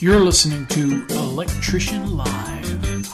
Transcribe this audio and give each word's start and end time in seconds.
You're 0.00 0.20
listening 0.20 0.64
to 0.66 1.04
Electrician 1.10 2.16
Live 2.16 3.08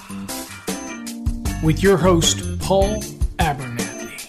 with 1.64 1.82
your 1.82 1.96
host, 1.96 2.58
Paul 2.58 3.00
Abernathy. 3.38 4.28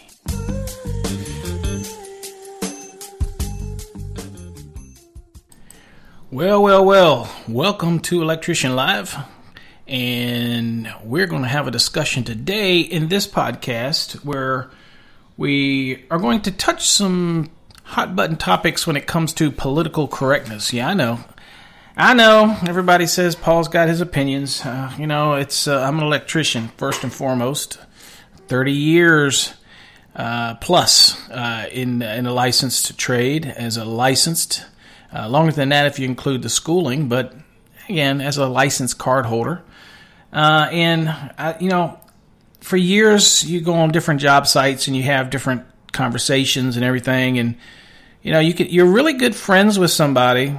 Well, 6.31 6.63
well, 6.63 6.86
well, 6.86 7.29
welcome 7.49 7.99
to 7.99 8.22
Electrician 8.22 8.74
Live. 8.74 9.17
And 9.85 10.90
we're 11.03 11.28
going 11.28 11.42
to 11.42 11.49
have 11.49 11.67
a 11.67 11.72
discussion 11.72 12.24
today 12.24 12.79
in 12.79 13.10
this 13.10 13.28
podcast 13.28 14.24
where 14.24 14.69
we 15.35 16.05
are 16.09 16.20
going 16.20 16.41
to 16.44 16.52
touch 16.52 16.88
some 16.88 17.52
hot 17.84 18.16
button 18.16 18.38
topics 18.38 18.88
when 18.88 18.95
it 18.95 19.08
comes 19.08 19.34
to 19.34 19.52
political 19.52 20.08
correctness. 20.08 20.72
Yeah, 20.72 20.88
I 20.88 20.94
know. 20.94 21.20
I 21.98 22.13
know 22.13 22.58
everybody 22.67 23.08
says 23.08 23.38
Paul's 23.38 23.70
got 23.70 23.88
his 23.88 24.02
opinions. 24.02 24.66
Uh, 24.66 24.91
you 24.99 25.08
know, 25.08 25.36
it's 25.36 25.66
uh, 25.66 25.80
I'm 25.80 25.98
an 25.98 26.03
electrician 26.03 26.67
first 26.76 27.03
and 27.03 27.13
foremost. 27.13 27.80
Thirty 28.49 28.73
years 28.73 29.53
uh, 30.13 30.55
plus 30.55 31.17
uh, 31.30 31.70
in 31.72 32.02
in 32.02 32.26
a 32.26 32.34
licensed 32.34 32.98
trade 32.98 33.45
as 33.45 33.77
a 33.77 33.86
licensed. 33.86 34.66
Uh, 35.13 35.30
longer 35.30 35.53
than 35.53 35.70
that 35.70 35.86
if 35.86 35.98
you 35.98 36.05
include 36.05 36.41
the 36.41 36.50
schooling, 36.50 37.08
but 37.08 37.34
again 37.88 38.20
as 38.20 38.38
a 38.38 38.45
licensed 38.45 38.98
card 38.98 39.25
holder. 39.25 39.64
Uh, 40.34 40.67
and 40.73 41.16
you 41.62 41.70
know, 41.70 41.98
for 42.59 42.75
years 42.75 43.50
you 43.50 43.62
go 43.62 43.73
on 43.73 43.91
different 43.91 44.20
job 44.20 44.48
sites 44.48 44.88
and 44.88 44.98
you 44.98 45.03
have 45.03 45.30
different 45.30 45.64
conversations 45.94 46.75
and 46.75 46.84
everything, 46.84 47.39
and 47.39 47.55
you 48.22 48.34
know 48.34 48.39
you 48.41 48.53
could 48.53 48.70
you're 48.70 48.86
really 48.86 49.14
good 49.14 49.34
friends 49.34 49.80
with 49.80 49.91
somebody 49.91 50.58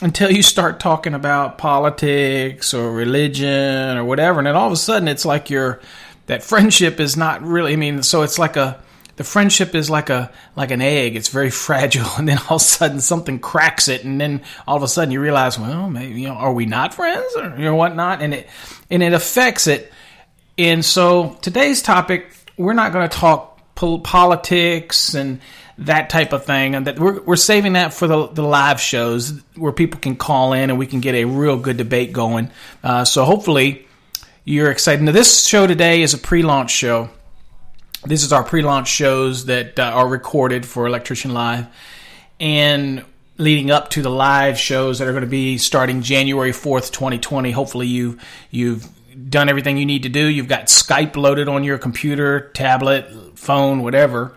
until 0.00 0.30
you 0.30 0.42
start 0.42 0.80
talking 0.80 1.14
about 1.14 1.58
politics 1.58 2.72
or 2.72 2.92
religion 2.92 3.96
or 3.96 4.04
whatever, 4.04 4.38
and 4.38 4.46
then 4.46 4.56
all 4.56 4.66
of 4.66 4.72
a 4.72 4.76
sudden 4.76 5.08
it's 5.08 5.24
like 5.24 5.50
your 5.50 5.80
that 6.26 6.42
friendship 6.42 7.00
is 7.00 7.16
not 7.16 7.42
really. 7.42 7.72
I 7.72 7.76
mean, 7.76 8.02
so 8.02 8.22
it's 8.22 8.38
like 8.38 8.56
a 8.56 8.82
the 9.16 9.24
friendship 9.24 9.74
is 9.74 9.90
like 9.90 10.10
a 10.10 10.30
like 10.56 10.70
an 10.70 10.80
egg. 10.80 11.16
It's 11.16 11.28
very 11.28 11.50
fragile, 11.66 12.10
and 12.16 12.28
then 12.28 12.38
all 12.48 12.56
of 12.56 12.62
a 12.62 12.64
sudden 12.64 13.00
something 13.00 13.38
cracks 13.38 13.88
it, 13.88 14.04
and 14.04 14.20
then 14.20 14.42
all 14.66 14.76
of 14.76 14.82
a 14.82 14.88
sudden 14.88 15.10
you 15.10 15.20
realize, 15.20 15.58
well, 15.58 15.90
maybe 15.90 16.20
you 16.22 16.28
know, 16.28 16.34
are 16.34 16.52
we 16.52 16.66
not 16.66 16.94
friends 16.94 17.34
or 17.36 17.54
you 17.56 17.64
know 17.64 17.74
whatnot, 17.74 18.22
and 18.22 18.34
it 18.34 18.48
and 18.90 19.02
it 19.02 19.12
affects 19.12 19.66
it. 19.66 19.92
And 20.56 20.84
so 20.84 21.38
today's 21.40 21.82
topic, 21.82 22.32
we're 22.56 22.72
not 22.72 22.92
going 22.92 23.08
to 23.08 23.16
talk 23.16 23.54
politics 24.02 25.14
and 25.14 25.40
that 25.78 26.10
type 26.10 26.32
of 26.32 26.44
thing, 26.44 26.74
and 26.74 26.86
that 26.86 26.98
we're, 26.98 27.20
we're 27.22 27.36
saving 27.36 27.74
that 27.74 27.94
for 27.94 28.08
the, 28.08 28.26
the 28.26 28.42
live 28.42 28.80
shows 28.80 29.40
where 29.54 29.72
people 29.72 30.00
can 30.00 30.16
call 30.16 30.52
in 30.52 30.70
and 30.70 30.78
we 30.78 30.86
can 30.86 31.00
get 31.00 31.14
a 31.14 31.24
real 31.24 31.56
good 31.56 31.76
debate 31.76 32.12
going. 32.12 32.50
Uh, 32.82 33.04
so 33.04 33.24
hopefully 33.24 33.86
you're 34.44 34.70
excited. 34.70 35.02
Now, 35.02 35.12
this 35.12 35.46
show 35.46 35.66
today 35.66 36.02
is 36.02 36.14
a 36.14 36.18
pre-launch 36.18 36.72
show. 36.72 37.10
This 38.04 38.24
is 38.24 38.32
our 38.32 38.42
pre-launch 38.42 38.88
shows 38.88 39.46
that 39.46 39.78
uh, 39.78 39.84
are 39.84 40.08
recorded 40.08 40.66
for 40.66 40.86
Electrician 40.86 41.32
Live, 41.32 41.66
and 42.40 43.04
leading 43.36 43.70
up 43.70 43.90
to 43.90 44.02
the 44.02 44.10
live 44.10 44.58
shows 44.58 44.98
that 44.98 45.06
are 45.06 45.12
going 45.12 45.22
to 45.22 45.30
be 45.30 45.58
starting 45.58 46.02
January 46.02 46.52
fourth, 46.52 46.90
twenty 46.90 47.18
twenty. 47.18 47.52
Hopefully 47.52 47.86
you 47.86 48.18
you've 48.50 48.88
done 49.30 49.48
everything 49.48 49.78
you 49.78 49.86
need 49.86 50.02
to 50.02 50.08
do. 50.08 50.26
You've 50.26 50.48
got 50.48 50.66
Skype 50.66 51.16
loaded 51.16 51.48
on 51.48 51.62
your 51.62 51.78
computer, 51.78 52.50
tablet, 52.50 53.38
phone, 53.38 53.82
whatever 53.82 54.36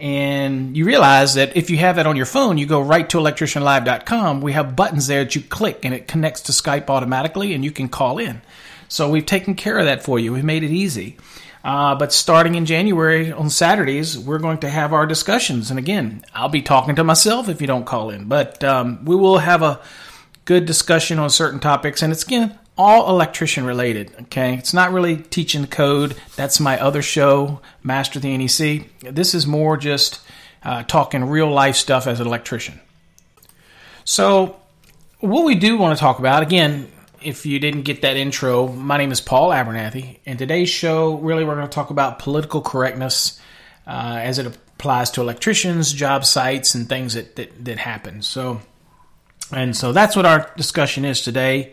and 0.00 0.76
you 0.76 0.84
realize 0.84 1.34
that 1.34 1.56
if 1.56 1.70
you 1.70 1.76
have 1.78 1.96
that 1.96 2.06
on 2.06 2.16
your 2.16 2.26
phone, 2.26 2.56
you 2.56 2.66
go 2.66 2.80
right 2.80 3.08
to 3.10 3.18
electricianlive.com. 3.18 4.40
We 4.40 4.52
have 4.52 4.76
buttons 4.76 5.08
there 5.08 5.24
that 5.24 5.34
you 5.34 5.42
click 5.42 5.84
and 5.84 5.92
it 5.92 6.06
connects 6.06 6.42
to 6.42 6.52
Skype 6.52 6.88
automatically 6.88 7.52
and 7.52 7.64
you 7.64 7.72
can 7.72 7.88
call 7.88 8.18
in. 8.18 8.40
So 8.88 9.10
we've 9.10 9.26
taken 9.26 9.54
care 9.54 9.76
of 9.76 9.86
that 9.86 10.04
for 10.04 10.18
you. 10.18 10.32
We've 10.32 10.44
made 10.44 10.62
it 10.62 10.70
easy. 10.70 11.16
Uh, 11.64 11.96
but 11.96 12.12
starting 12.12 12.54
in 12.54 12.64
January 12.64 13.32
on 13.32 13.50
Saturdays, 13.50 14.16
we're 14.16 14.38
going 14.38 14.58
to 14.58 14.70
have 14.70 14.92
our 14.92 15.04
discussions. 15.04 15.70
And 15.70 15.78
again, 15.78 16.24
I'll 16.32 16.48
be 16.48 16.62
talking 16.62 16.94
to 16.96 17.04
myself 17.04 17.48
if 17.48 17.60
you 17.60 17.66
don't 17.66 17.84
call 17.84 18.10
in. 18.10 18.26
But 18.26 18.62
um, 18.62 19.04
we 19.04 19.16
will 19.16 19.38
have 19.38 19.62
a 19.62 19.80
good 20.44 20.64
discussion 20.64 21.18
on 21.18 21.28
certain 21.28 21.58
topics. 21.58 22.02
And 22.02 22.12
it's 22.12 22.22
again 22.22 22.56
all 22.78 23.10
electrician 23.10 23.66
related. 23.66 24.12
Okay, 24.22 24.54
it's 24.54 24.72
not 24.72 24.92
really 24.92 25.16
teaching 25.16 25.66
code. 25.66 26.14
That's 26.36 26.60
my 26.60 26.80
other 26.80 27.02
show, 27.02 27.60
Master 27.82 28.20
the 28.20 28.38
NEC. 28.38 28.88
This 29.00 29.34
is 29.34 29.46
more 29.46 29.76
just 29.76 30.20
uh, 30.62 30.84
talking 30.84 31.24
real 31.24 31.50
life 31.50 31.74
stuff 31.74 32.06
as 32.06 32.20
an 32.20 32.26
electrician. 32.26 32.80
So, 34.04 34.56
what 35.18 35.44
we 35.44 35.56
do 35.56 35.76
want 35.76 35.98
to 35.98 36.00
talk 36.00 36.20
about 36.20 36.42
again, 36.42 36.90
if 37.20 37.44
you 37.44 37.58
didn't 37.58 37.82
get 37.82 38.02
that 38.02 38.16
intro, 38.16 38.68
my 38.68 38.96
name 38.96 39.10
is 39.10 39.20
Paul 39.20 39.50
Abernathy, 39.50 40.18
and 40.24 40.38
today's 40.38 40.70
show 40.70 41.16
really 41.16 41.44
we're 41.44 41.56
going 41.56 41.66
to 41.66 41.74
talk 41.74 41.90
about 41.90 42.20
political 42.20 42.62
correctness 42.62 43.40
uh, 43.88 44.20
as 44.22 44.38
it 44.38 44.46
applies 44.46 45.10
to 45.12 45.20
electricians, 45.20 45.92
job 45.92 46.24
sites, 46.24 46.76
and 46.76 46.88
things 46.88 47.14
that 47.14 47.34
that, 47.34 47.64
that 47.64 47.78
happen. 47.78 48.22
So, 48.22 48.60
and 49.50 49.76
so 49.76 49.92
that's 49.92 50.14
what 50.14 50.26
our 50.26 50.48
discussion 50.56 51.04
is 51.04 51.22
today 51.22 51.72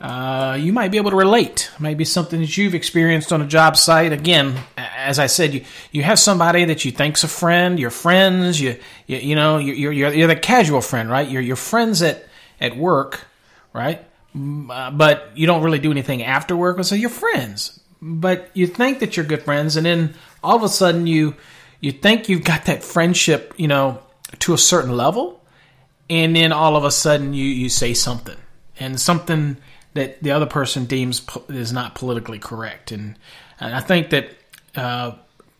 uh, 0.00 0.58
you 0.60 0.72
might 0.72 0.90
be 0.90 0.98
able 0.98 1.10
to 1.10 1.16
relate. 1.16 1.70
Maybe 1.80 2.04
something 2.04 2.40
that 2.40 2.56
you've 2.56 2.74
experienced 2.74 3.32
on 3.32 3.40
a 3.40 3.46
job 3.46 3.76
site. 3.76 4.12
Again, 4.12 4.58
as 4.76 5.18
I 5.18 5.26
said, 5.26 5.54
you, 5.54 5.64
you 5.90 6.02
have 6.02 6.18
somebody 6.18 6.66
that 6.66 6.84
you 6.84 6.90
think's 6.92 7.24
a 7.24 7.28
friend. 7.28 7.80
Your 7.80 7.90
friends, 7.90 8.60
you 8.60 8.76
you, 9.06 9.16
you 9.18 9.34
know, 9.34 9.56
you're, 9.58 9.92
you're 9.92 10.12
you're 10.12 10.28
the 10.28 10.36
casual 10.36 10.82
friend, 10.82 11.10
right? 11.10 11.28
You're 11.28 11.42
your 11.42 11.56
friends 11.56 12.02
at 12.02 12.26
at 12.60 12.76
work, 12.76 13.26
right? 13.72 14.04
Mm, 14.36 14.70
uh, 14.70 14.90
but 14.90 15.30
you 15.34 15.46
don't 15.46 15.62
really 15.62 15.78
do 15.78 15.90
anything 15.90 16.22
after 16.22 16.54
work, 16.54 16.82
so 16.84 16.94
you're 16.94 17.08
friends. 17.08 17.80
But 18.02 18.50
you 18.52 18.66
think 18.66 18.98
that 18.98 19.16
you're 19.16 19.24
good 19.24 19.42
friends, 19.42 19.76
and 19.76 19.86
then 19.86 20.14
all 20.44 20.56
of 20.56 20.62
a 20.62 20.68
sudden 20.68 21.06
you 21.06 21.36
you 21.80 21.92
think 21.92 22.28
you've 22.28 22.44
got 22.44 22.66
that 22.66 22.84
friendship, 22.84 23.54
you 23.56 23.68
know, 23.68 24.00
to 24.40 24.52
a 24.52 24.58
certain 24.58 24.94
level, 24.94 25.42
and 26.10 26.36
then 26.36 26.52
all 26.52 26.76
of 26.76 26.84
a 26.84 26.90
sudden 26.90 27.32
you 27.32 27.46
you 27.46 27.70
say 27.70 27.94
something, 27.94 28.36
and 28.78 29.00
something 29.00 29.56
that 29.96 30.22
the 30.22 30.30
other 30.30 30.46
person 30.46 30.86
deems 30.86 31.20
po- 31.20 31.44
is 31.48 31.72
not 31.72 31.94
politically 31.94 32.38
correct, 32.38 32.92
and, 32.92 33.18
and 33.60 33.74
I 33.74 33.80
think 33.80 34.10
that 34.10 34.30
uh, 34.74 35.12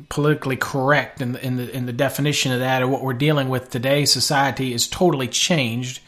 politically 0.09 0.57
correct 0.57 1.21
in 1.21 1.33
the, 1.33 1.45
in 1.45 1.57
the 1.57 1.71
in 1.75 1.87
the 1.87 1.93
definition 1.93 2.53
of 2.53 2.61
that, 2.61 2.83
or 2.83 2.89
what 2.89 3.03
we're 3.03 3.15
dealing 3.15 3.49
with 3.49 3.71
today, 3.71 4.05
society 4.05 4.73
is 4.73 4.89
totally 4.89 5.29
changed 5.29 6.01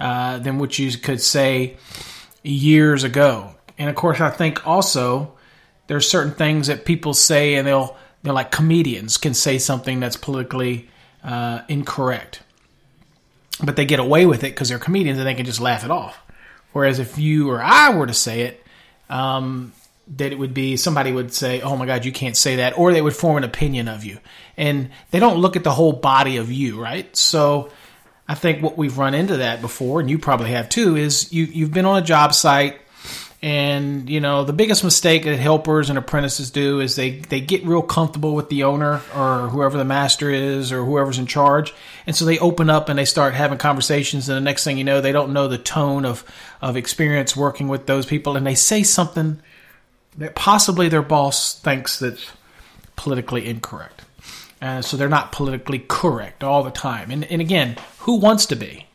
uh, 0.00 0.38
than 0.38 0.58
what 0.58 0.78
you 0.78 0.96
could 0.98 1.20
say 1.20 1.76
years 2.42 3.04
ago. 3.04 3.54
And 3.78 3.90
of 3.90 3.96
course, 3.96 4.20
I 4.20 4.30
think 4.30 4.66
also 4.66 5.34
there's 5.86 6.08
certain 6.08 6.32
things 6.32 6.68
that 6.68 6.84
people 6.84 7.14
say, 7.14 7.54
and 7.54 7.66
they'll 7.66 7.96
they're 8.22 8.32
like 8.32 8.50
comedians 8.50 9.18
can 9.18 9.34
say 9.34 9.58
something 9.58 10.00
that's 10.00 10.16
politically 10.16 10.88
uh, 11.22 11.60
incorrect, 11.68 12.42
but 13.62 13.76
they 13.76 13.84
get 13.84 14.00
away 14.00 14.24
with 14.26 14.44
it 14.44 14.52
because 14.52 14.70
they're 14.70 14.78
comedians 14.78 15.18
and 15.18 15.26
they 15.26 15.34
can 15.34 15.44
just 15.44 15.60
laugh 15.60 15.84
it 15.84 15.90
off. 15.90 16.18
Whereas 16.74 16.98
if 16.98 17.18
you 17.18 17.50
or 17.50 17.62
I 17.62 17.94
were 17.94 18.06
to 18.06 18.12
say 18.12 18.42
it, 18.42 18.62
um, 19.08 19.72
that 20.16 20.32
it 20.32 20.38
would 20.38 20.52
be 20.52 20.76
somebody 20.76 21.12
would 21.12 21.32
say, 21.32 21.60
"Oh 21.60 21.76
my 21.76 21.86
God, 21.86 22.04
you 22.04 22.10
can't 22.10 22.36
say 22.36 22.56
that," 22.56 22.76
or 22.76 22.92
they 22.92 23.00
would 23.00 23.14
form 23.14 23.38
an 23.38 23.44
opinion 23.44 23.86
of 23.86 24.04
you, 24.04 24.18
and 24.56 24.90
they 25.12 25.20
don't 25.20 25.38
look 25.38 25.54
at 25.54 25.62
the 25.62 25.70
whole 25.70 25.92
body 25.92 26.36
of 26.36 26.50
you, 26.50 26.82
right? 26.82 27.16
So, 27.16 27.70
I 28.28 28.34
think 28.34 28.60
what 28.60 28.76
we've 28.76 28.98
run 28.98 29.14
into 29.14 29.36
that 29.36 29.62
before, 29.62 30.00
and 30.00 30.10
you 30.10 30.18
probably 30.18 30.50
have 30.50 30.68
too, 30.68 30.96
is 30.96 31.32
you 31.32 31.44
you've 31.44 31.72
been 31.72 31.86
on 31.86 32.02
a 32.02 32.04
job 32.04 32.34
site 32.34 32.80
and 33.44 34.08
you 34.08 34.20
know, 34.20 34.42
the 34.42 34.54
biggest 34.54 34.82
mistake 34.84 35.24
that 35.24 35.38
helpers 35.38 35.90
and 35.90 35.98
apprentices 35.98 36.50
do 36.50 36.80
is 36.80 36.96
they 36.96 37.18
they 37.18 37.42
get 37.42 37.62
real 37.66 37.82
comfortable 37.82 38.34
with 38.34 38.48
the 38.48 38.64
owner 38.64 39.02
or 39.14 39.48
whoever 39.50 39.76
the 39.76 39.84
master 39.84 40.30
is 40.30 40.72
or 40.72 40.82
whoever's 40.82 41.18
in 41.18 41.26
charge, 41.26 41.74
and 42.06 42.16
so 42.16 42.24
they 42.24 42.38
open 42.38 42.70
up 42.70 42.88
and 42.88 42.98
they 42.98 43.04
start 43.04 43.34
having 43.34 43.58
conversations. 43.58 44.30
And 44.30 44.36
the 44.38 44.40
next 44.40 44.64
thing 44.64 44.78
you 44.78 44.84
know, 44.84 45.02
they 45.02 45.12
don't 45.12 45.34
know 45.34 45.46
the 45.46 45.58
tone 45.58 46.06
of 46.06 46.24
of 46.62 46.78
experience 46.78 47.36
working 47.36 47.68
with 47.68 47.84
those 47.84 48.06
people, 48.06 48.34
and 48.34 48.46
they 48.46 48.54
say 48.54 48.82
something 48.82 49.42
that 50.16 50.34
possibly 50.34 50.88
their 50.88 51.02
boss 51.02 51.52
thinks 51.60 51.98
that's 51.98 52.32
politically 52.96 53.46
incorrect. 53.46 54.00
Uh, 54.62 54.80
so 54.80 54.96
they're 54.96 55.10
not 55.10 55.32
politically 55.32 55.80
correct 55.80 56.42
all 56.42 56.62
the 56.62 56.70
time. 56.70 57.10
And, 57.10 57.24
and 57.24 57.42
again, 57.42 57.76
who 57.98 58.16
wants 58.16 58.46
to 58.46 58.56
be? 58.56 58.86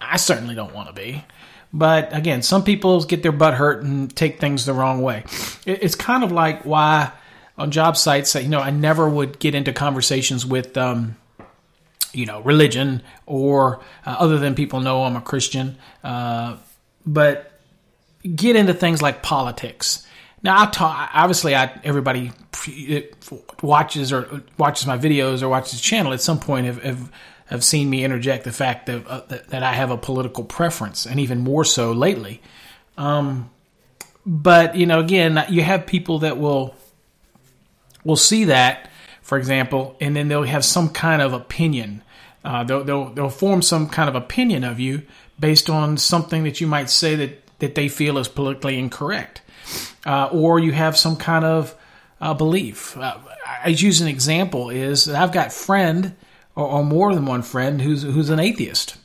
I 0.00 0.18
certainly 0.18 0.54
don't 0.54 0.72
want 0.72 0.86
to 0.86 0.94
be. 0.94 1.24
But 1.72 2.14
again, 2.16 2.42
some 2.42 2.64
people 2.64 3.02
get 3.04 3.22
their 3.22 3.32
butt 3.32 3.54
hurt 3.54 3.82
and 3.82 4.14
take 4.14 4.40
things 4.40 4.64
the 4.64 4.72
wrong 4.72 5.02
way. 5.02 5.24
It's 5.66 5.94
kind 5.94 6.24
of 6.24 6.32
like 6.32 6.64
why 6.64 7.12
on 7.58 7.70
job 7.70 7.96
sites, 7.96 8.34
you 8.34 8.48
know, 8.48 8.60
I 8.60 8.70
never 8.70 9.08
would 9.08 9.38
get 9.38 9.54
into 9.54 9.72
conversations 9.72 10.46
with, 10.46 10.76
um, 10.76 11.16
you 12.12 12.24
know, 12.24 12.40
religion 12.40 13.02
or 13.26 13.80
uh, 14.06 14.16
other 14.18 14.38
than 14.38 14.54
people 14.54 14.80
know 14.80 15.04
I'm 15.04 15.16
a 15.16 15.20
Christian, 15.20 15.76
uh, 16.02 16.56
but 17.04 17.60
get 18.34 18.56
into 18.56 18.72
things 18.74 19.02
like 19.02 19.22
politics. 19.22 20.06
Now 20.42 20.62
I 20.62 20.66
talk. 20.66 21.10
Obviously, 21.12 21.54
I 21.56 21.78
everybody 21.82 22.32
watches 23.60 24.12
or 24.12 24.42
watches 24.56 24.86
my 24.86 24.96
videos 24.96 25.42
or 25.42 25.48
watches 25.48 25.72
the 25.72 25.78
channel 25.78 26.12
at 26.12 26.20
some 26.20 26.38
point 26.38 26.66
have 26.66 26.82
have, 26.82 27.12
have 27.48 27.64
seen 27.64 27.88
me 27.88 28.04
interject 28.04 28.44
the 28.44 28.52
fact 28.52 28.86
that, 28.86 29.06
uh, 29.06 29.22
that, 29.48 29.62
I 29.62 29.72
have 29.72 29.90
a 29.90 29.96
political 29.96 30.44
preference, 30.44 31.06
and 31.06 31.18
even 31.18 31.38
more 31.38 31.64
so 31.64 31.92
lately. 31.92 32.42
Um, 32.96 33.50
but 34.26 34.76
you 34.76 34.86
know, 34.86 35.00
again, 35.00 35.42
you 35.48 35.62
have 35.62 35.86
people 35.86 36.20
that 36.20 36.38
will 36.38 36.74
will 38.04 38.16
see 38.16 38.44
that, 38.44 38.90
for 39.22 39.38
example, 39.38 39.96
and 40.00 40.14
then 40.14 40.28
they'll 40.28 40.42
have 40.42 40.64
some 40.64 40.90
kind 40.90 41.22
of 41.22 41.32
opinion. 41.32 42.02
Uh, 42.44 42.64
they'll, 42.64 42.84
they'll 42.84 43.10
they'll 43.10 43.30
form 43.30 43.62
some 43.62 43.88
kind 43.88 44.08
of 44.08 44.14
opinion 44.14 44.64
of 44.64 44.78
you 44.78 45.02
based 45.40 45.70
on 45.70 45.96
something 45.96 46.44
that 46.44 46.60
you 46.60 46.66
might 46.66 46.90
say 46.90 47.14
that 47.14 47.58
that 47.60 47.74
they 47.74 47.88
feel 47.88 48.18
is 48.18 48.28
politically 48.28 48.78
incorrect, 48.78 49.40
uh, 50.04 50.28
or 50.30 50.58
you 50.58 50.72
have 50.72 50.96
some 50.96 51.16
kind 51.16 51.44
of 51.44 51.74
uh, 52.20 52.34
belief. 52.34 52.96
Uh, 52.96 53.16
I 53.64 53.68
use 53.68 54.02
an 54.02 54.08
example 54.08 54.68
is 54.68 55.06
that 55.06 55.16
I've 55.16 55.32
got 55.32 55.52
friend 55.52 56.14
or, 56.58 56.66
or, 56.66 56.84
more 56.84 57.14
than 57.14 57.24
one 57.24 57.42
friend 57.42 57.80
who's 57.80 58.02
who's 58.02 58.30
an 58.30 58.40
atheist 58.40 58.96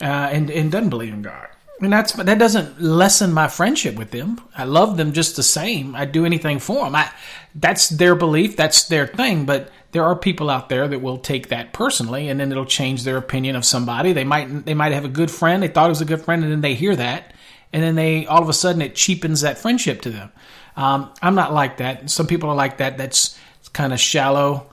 uh, 0.00 0.04
and 0.04 0.50
and 0.50 0.70
doesn't 0.70 0.90
believe 0.90 1.12
in 1.12 1.22
God. 1.22 1.48
And 1.80 1.92
that's 1.92 2.12
that 2.12 2.38
doesn't 2.38 2.80
lessen 2.80 3.32
my 3.32 3.48
friendship 3.48 3.96
with 3.96 4.12
them. 4.12 4.40
I 4.56 4.64
love 4.64 4.96
them 4.96 5.12
just 5.12 5.34
the 5.34 5.42
same. 5.42 5.96
I'd 5.96 6.12
do 6.12 6.24
anything 6.24 6.60
for 6.60 6.84
them. 6.84 6.94
I, 6.94 7.10
that's 7.56 7.88
their 7.88 8.14
belief. 8.14 8.56
That's 8.56 8.84
their 8.84 9.08
thing. 9.08 9.46
But 9.46 9.72
there 9.90 10.04
are 10.04 10.14
people 10.14 10.48
out 10.48 10.68
there 10.68 10.86
that 10.86 11.02
will 11.02 11.18
take 11.18 11.48
that 11.48 11.72
personally, 11.72 12.28
and 12.28 12.38
then 12.38 12.52
it'll 12.52 12.64
change 12.64 13.02
their 13.02 13.16
opinion 13.16 13.56
of 13.56 13.64
somebody. 13.64 14.12
They 14.12 14.24
might 14.24 14.64
they 14.64 14.74
might 14.74 14.92
have 14.92 15.04
a 15.04 15.08
good 15.08 15.30
friend. 15.30 15.60
They 15.60 15.68
thought 15.68 15.86
it 15.86 15.88
was 15.88 16.00
a 16.00 16.06
good 16.06 16.22
friend, 16.22 16.44
and 16.44 16.52
then 16.52 16.60
they 16.60 16.74
hear 16.74 16.94
that, 16.94 17.34
and 17.72 17.82
then 17.82 17.96
they 17.96 18.26
all 18.26 18.42
of 18.42 18.48
a 18.48 18.54
sudden 18.54 18.80
it 18.80 18.94
cheapens 18.94 19.40
that 19.40 19.58
friendship 19.58 20.02
to 20.02 20.10
them. 20.10 20.30
Um, 20.76 21.12
I'm 21.20 21.34
not 21.34 21.52
like 21.52 21.78
that. 21.78 22.10
Some 22.10 22.28
people 22.28 22.48
are 22.48 22.56
like 22.56 22.78
that. 22.78 22.96
That's 22.96 23.36
kind 23.72 23.92
of 23.92 23.98
shallow 23.98 24.68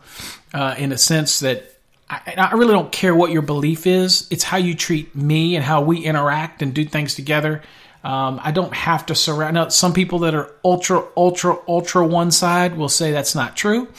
uh, 0.54 0.76
in 0.78 0.92
a 0.92 0.98
sense 0.98 1.40
that 1.40 1.79
I, 2.10 2.34
I, 2.38 2.54
really 2.56 2.74
don't 2.74 2.92
care 2.92 3.14
what 3.14 3.32
your 3.32 3.42
belief 3.42 3.86
is. 3.86 4.28
It's 4.32 4.44
how 4.44 4.58
you 4.58 4.74
treat 4.74 5.16
me 5.16 5.56
and 5.56 5.64
how 5.64 5.82
we 5.82 6.00
interact 6.04 6.62
and 6.62 6.74
do 6.74 6.86
things 6.86 7.14
together. 7.16 7.62
Um, 8.04 8.40
I 8.42 8.52
don't 8.52 8.74
have 8.74 9.06
to 9.08 9.16
surround. 9.16 9.56
Now, 9.56 9.70
some 9.70 9.94
people 9.94 10.20
that 10.20 10.34
are 10.34 10.52
ultra, 10.64 11.06
ultra, 11.16 11.58
ultra 11.68 12.06
one 12.06 12.32
side 12.32 12.78
will 12.78 12.90
say 12.90 13.12
that's 13.12 13.36
not 13.36 13.56
true, 13.56 13.90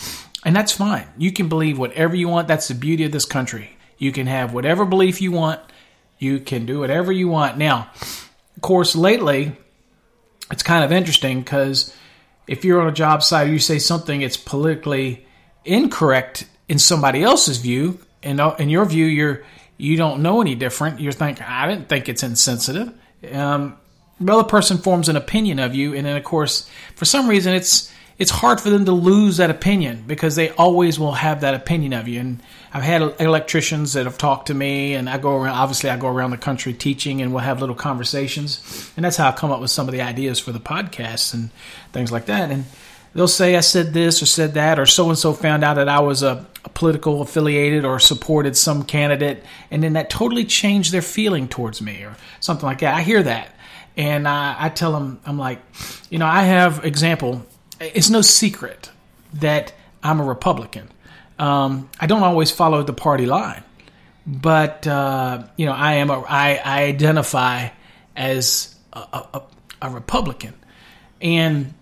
and 0.44 0.56
that's 0.56 0.72
fine. 0.72 1.06
You 1.18 1.32
can 1.32 1.48
believe 1.48 1.78
whatever 1.78 2.16
you 2.16 2.28
want. 2.28 2.48
That's 2.48 2.68
the 2.68 2.74
beauty 2.74 3.04
of 3.04 3.12
this 3.12 3.26
country. 3.26 3.76
You 3.98 4.10
can 4.10 4.26
have 4.26 4.54
whatever 4.54 4.84
belief 4.84 5.20
you 5.20 5.32
want. 5.32 5.60
You 6.18 6.40
can 6.40 6.66
do 6.66 6.80
whatever 6.80 7.12
you 7.12 7.28
want. 7.28 7.58
Now, 7.58 7.90
of 8.56 8.62
course, 8.62 8.96
lately 8.96 9.56
it's 10.50 10.62
kind 10.62 10.84
of 10.84 10.92
interesting 10.92 11.40
because 11.40 11.94
if 12.46 12.64
you're 12.64 12.80
on 12.80 12.88
a 12.88 12.92
job 12.92 13.22
site 13.22 13.48
you 13.48 13.58
say 13.58 13.78
something 13.78 14.22
it's 14.22 14.36
politically 14.36 15.26
incorrect 15.64 16.46
in 16.70 16.78
somebody 16.78 17.24
else's 17.24 17.58
view, 17.58 17.98
and 18.22 18.40
in 18.60 18.70
your 18.70 18.84
view, 18.84 19.04
you're 19.04 19.42
you 19.76 19.96
don't 19.96 20.22
know 20.22 20.40
any 20.40 20.54
different. 20.54 21.00
You're 21.00 21.10
thinking, 21.10 21.44
I 21.44 21.66
didn't 21.68 21.88
think 21.88 22.08
it's 22.08 22.22
insensitive. 22.22 22.92
Um, 23.32 23.76
the 24.20 24.44
person 24.44 24.78
forms 24.78 25.08
an 25.08 25.16
opinion 25.16 25.58
of 25.58 25.74
you, 25.74 25.94
and 25.94 26.06
then 26.06 26.16
of 26.16 26.22
course, 26.22 26.70
for 26.94 27.04
some 27.04 27.28
reason, 27.28 27.54
it's 27.54 27.92
it's 28.18 28.30
hard 28.30 28.60
for 28.60 28.70
them 28.70 28.84
to 28.84 28.92
lose 28.92 29.38
that 29.38 29.50
opinion 29.50 30.04
because 30.06 30.36
they 30.36 30.50
always 30.50 30.96
will 31.00 31.12
have 31.12 31.40
that 31.40 31.54
opinion 31.54 31.92
of 31.92 32.06
you. 32.06 32.20
And 32.20 32.40
I've 32.72 32.84
had 32.84 33.02
electricians 33.18 33.94
that 33.94 34.04
have 34.04 34.16
talked 34.16 34.46
to 34.46 34.54
me, 34.54 34.94
and 34.94 35.10
I 35.10 35.18
go 35.18 35.34
around. 35.36 35.56
Obviously, 35.56 35.90
I 35.90 35.96
go 35.96 36.06
around 36.06 36.30
the 36.30 36.36
country 36.36 36.72
teaching, 36.72 37.20
and 37.20 37.32
we'll 37.32 37.42
have 37.42 37.58
little 37.58 37.74
conversations, 37.74 38.92
and 38.94 39.04
that's 39.04 39.16
how 39.16 39.28
I 39.28 39.32
come 39.32 39.50
up 39.50 39.60
with 39.60 39.72
some 39.72 39.88
of 39.88 39.92
the 39.92 40.02
ideas 40.02 40.38
for 40.38 40.52
the 40.52 40.60
podcasts 40.60 41.34
and 41.34 41.50
things 41.92 42.12
like 42.12 42.26
that. 42.26 42.52
And 42.52 42.66
they'll 43.14 43.26
say 43.26 43.56
I 43.56 43.60
said 43.60 43.92
this 43.92 44.22
or 44.22 44.26
said 44.26 44.54
that, 44.54 44.78
or 44.78 44.86
so 44.86 45.08
and 45.08 45.18
so 45.18 45.32
found 45.32 45.64
out 45.64 45.74
that 45.74 45.88
I 45.88 46.00
was 46.00 46.22
a, 46.22 46.46
political 46.80 47.20
affiliated 47.20 47.84
or 47.84 48.00
supported 48.00 48.56
some 48.56 48.82
candidate, 48.82 49.44
and 49.70 49.82
then 49.82 49.92
that 49.92 50.08
totally 50.10 50.44
changed 50.44 50.92
their 50.92 51.02
feeling 51.02 51.46
towards 51.46 51.82
me 51.82 52.02
or 52.02 52.16
something 52.40 52.66
like 52.66 52.80
that. 52.80 52.94
I 52.94 53.02
hear 53.02 53.22
that, 53.22 53.54
and 53.96 54.26
I, 54.26 54.56
I 54.58 54.68
tell 54.70 54.92
them, 54.92 55.20
I'm 55.26 55.38
like, 55.38 55.60
you 56.08 56.18
know, 56.18 56.26
I 56.26 56.42
have 56.42 56.84
example 56.84 57.46
it's 57.80 58.10
no 58.10 58.20
secret 58.20 58.90
that 59.34 59.72
I'm 60.02 60.20
a 60.20 60.24
Republican. 60.24 60.90
Um, 61.38 61.90
I 61.98 62.06
don't 62.06 62.22
always 62.22 62.50
follow 62.50 62.82
the 62.82 62.92
party 62.92 63.26
line, 63.26 63.62
but 64.26 64.86
uh, 64.86 65.44
you 65.56 65.66
know 65.66 65.72
I 65.72 65.94
am 65.94 66.10
a 66.10 66.20
I, 66.20 66.60
I 66.62 66.82
identify 66.84 67.68
as 68.14 68.74
a, 68.92 68.98
a, 69.34 69.42
a, 69.82 69.90
Republican, 69.90 70.54
and 71.22 71.72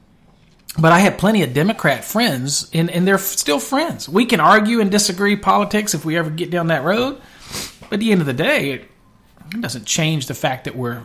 but 0.76 0.93
I 0.93 1.00
have 1.00 1.19
plenty 1.19 1.43
of 1.43 1.55
Democrat 1.55 2.05
friends, 2.05 2.69
and, 2.73 2.91
and 2.91 3.06
they're 3.06 3.19
still 3.19 3.61
friends. 3.61 4.09
We 4.09 4.26
can 4.26 4.41
argue 4.41 4.81
and 4.81 4.91
disagree 4.91 5.37
politics 5.37 5.94
if 5.94 6.05
we 6.05 6.17
ever 6.17 6.31
get 6.31 6.50
down 6.50 6.69
that 6.69 6.85
road, 6.85 7.20
but 7.82 7.94
at 7.94 8.00
the 8.00 8.12
end 8.12 8.20
of 8.20 8.26
the 8.26 8.32
day, 8.32 8.73
it, 8.73 8.91
doesn't 9.61 9.87
change 9.87 10.26
the 10.26 10.35
fact 10.35 10.65
that 10.65 10.76
we're 10.76 11.03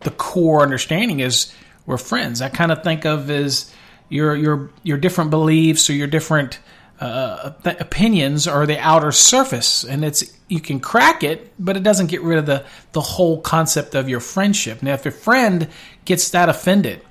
the 0.00 0.10
core 0.10 0.62
understanding 0.62 1.20
is 1.20 1.52
we're 1.86 1.98
friends. 1.98 2.42
I 2.42 2.48
kind 2.48 2.72
of 2.72 2.82
think 2.82 3.04
of 3.04 3.30
as 3.30 3.72
your 4.08 4.34
your 4.34 4.70
your 4.82 4.98
different 4.98 5.30
beliefs 5.30 5.88
or 5.88 5.92
your 5.92 6.08
different 6.08 6.58
uh, 6.98 7.52
opinions 7.64 8.48
are 8.48 8.66
the 8.66 8.78
outer 8.80 9.12
surface, 9.12 9.84
and 9.84 10.04
it's 10.04 10.24
you 10.48 10.60
can 10.60 10.80
crack 10.80 11.22
it, 11.22 11.52
but 11.58 11.76
it 11.76 11.82
doesn't 11.82 12.08
get 12.08 12.22
rid 12.22 12.38
of 12.38 12.46
the 12.46 12.64
the 12.92 13.00
whole 13.00 13.40
concept 13.40 13.94
of 13.94 14.08
your 14.08 14.20
friendship. 14.20 14.82
Now, 14.82 14.94
if 14.94 15.04
your 15.04 15.12
friend 15.12 15.68
gets 16.04 16.30
that 16.30 16.48
offended 16.48 17.02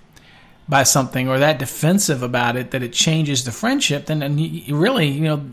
by 0.67 0.83
something 0.83 1.29
or 1.29 1.39
that 1.39 1.59
defensive 1.59 2.23
about 2.23 2.55
it 2.55 2.71
that 2.71 2.81
it 2.81 2.93
changes 2.93 3.43
the 3.43 3.51
friendship, 3.51 4.07
then 4.07 4.21
and 4.21 4.39
you 4.39 4.75
really, 4.75 5.07
you 5.07 5.21
know, 5.21 5.45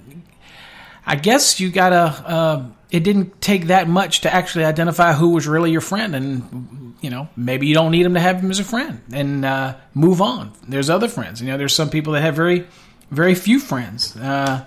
I 1.06 1.16
guess 1.16 1.60
you 1.60 1.70
gotta. 1.70 1.96
Uh, 1.96 2.66
it 2.90 3.04
didn't 3.04 3.40
take 3.40 3.66
that 3.66 3.88
much 3.88 4.20
to 4.20 4.32
actually 4.32 4.66
identify 4.66 5.14
who 5.14 5.30
was 5.30 5.46
really 5.46 5.70
your 5.70 5.80
friend, 5.80 6.14
and 6.14 6.94
you 7.00 7.10
know 7.10 7.28
maybe 7.36 7.66
you 7.66 7.74
don't 7.74 7.90
need 7.90 8.06
him 8.06 8.14
to 8.14 8.20
have 8.20 8.40
him 8.40 8.50
as 8.50 8.58
a 8.58 8.64
friend, 8.64 9.00
and 9.12 9.44
uh, 9.44 9.76
move 9.94 10.22
on. 10.22 10.52
There's 10.66 10.88
other 10.88 11.08
friends. 11.08 11.40
You 11.40 11.48
know, 11.48 11.58
there's 11.58 11.74
some 11.74 11.90
people 11.90 12.12
that 12.14 12.22
have 12.22 12.36
very, 12.36 12.66
very 13.10 13.34
few 13.34 13.58
friends, 13.58 14.16
uh, 14.16 14.64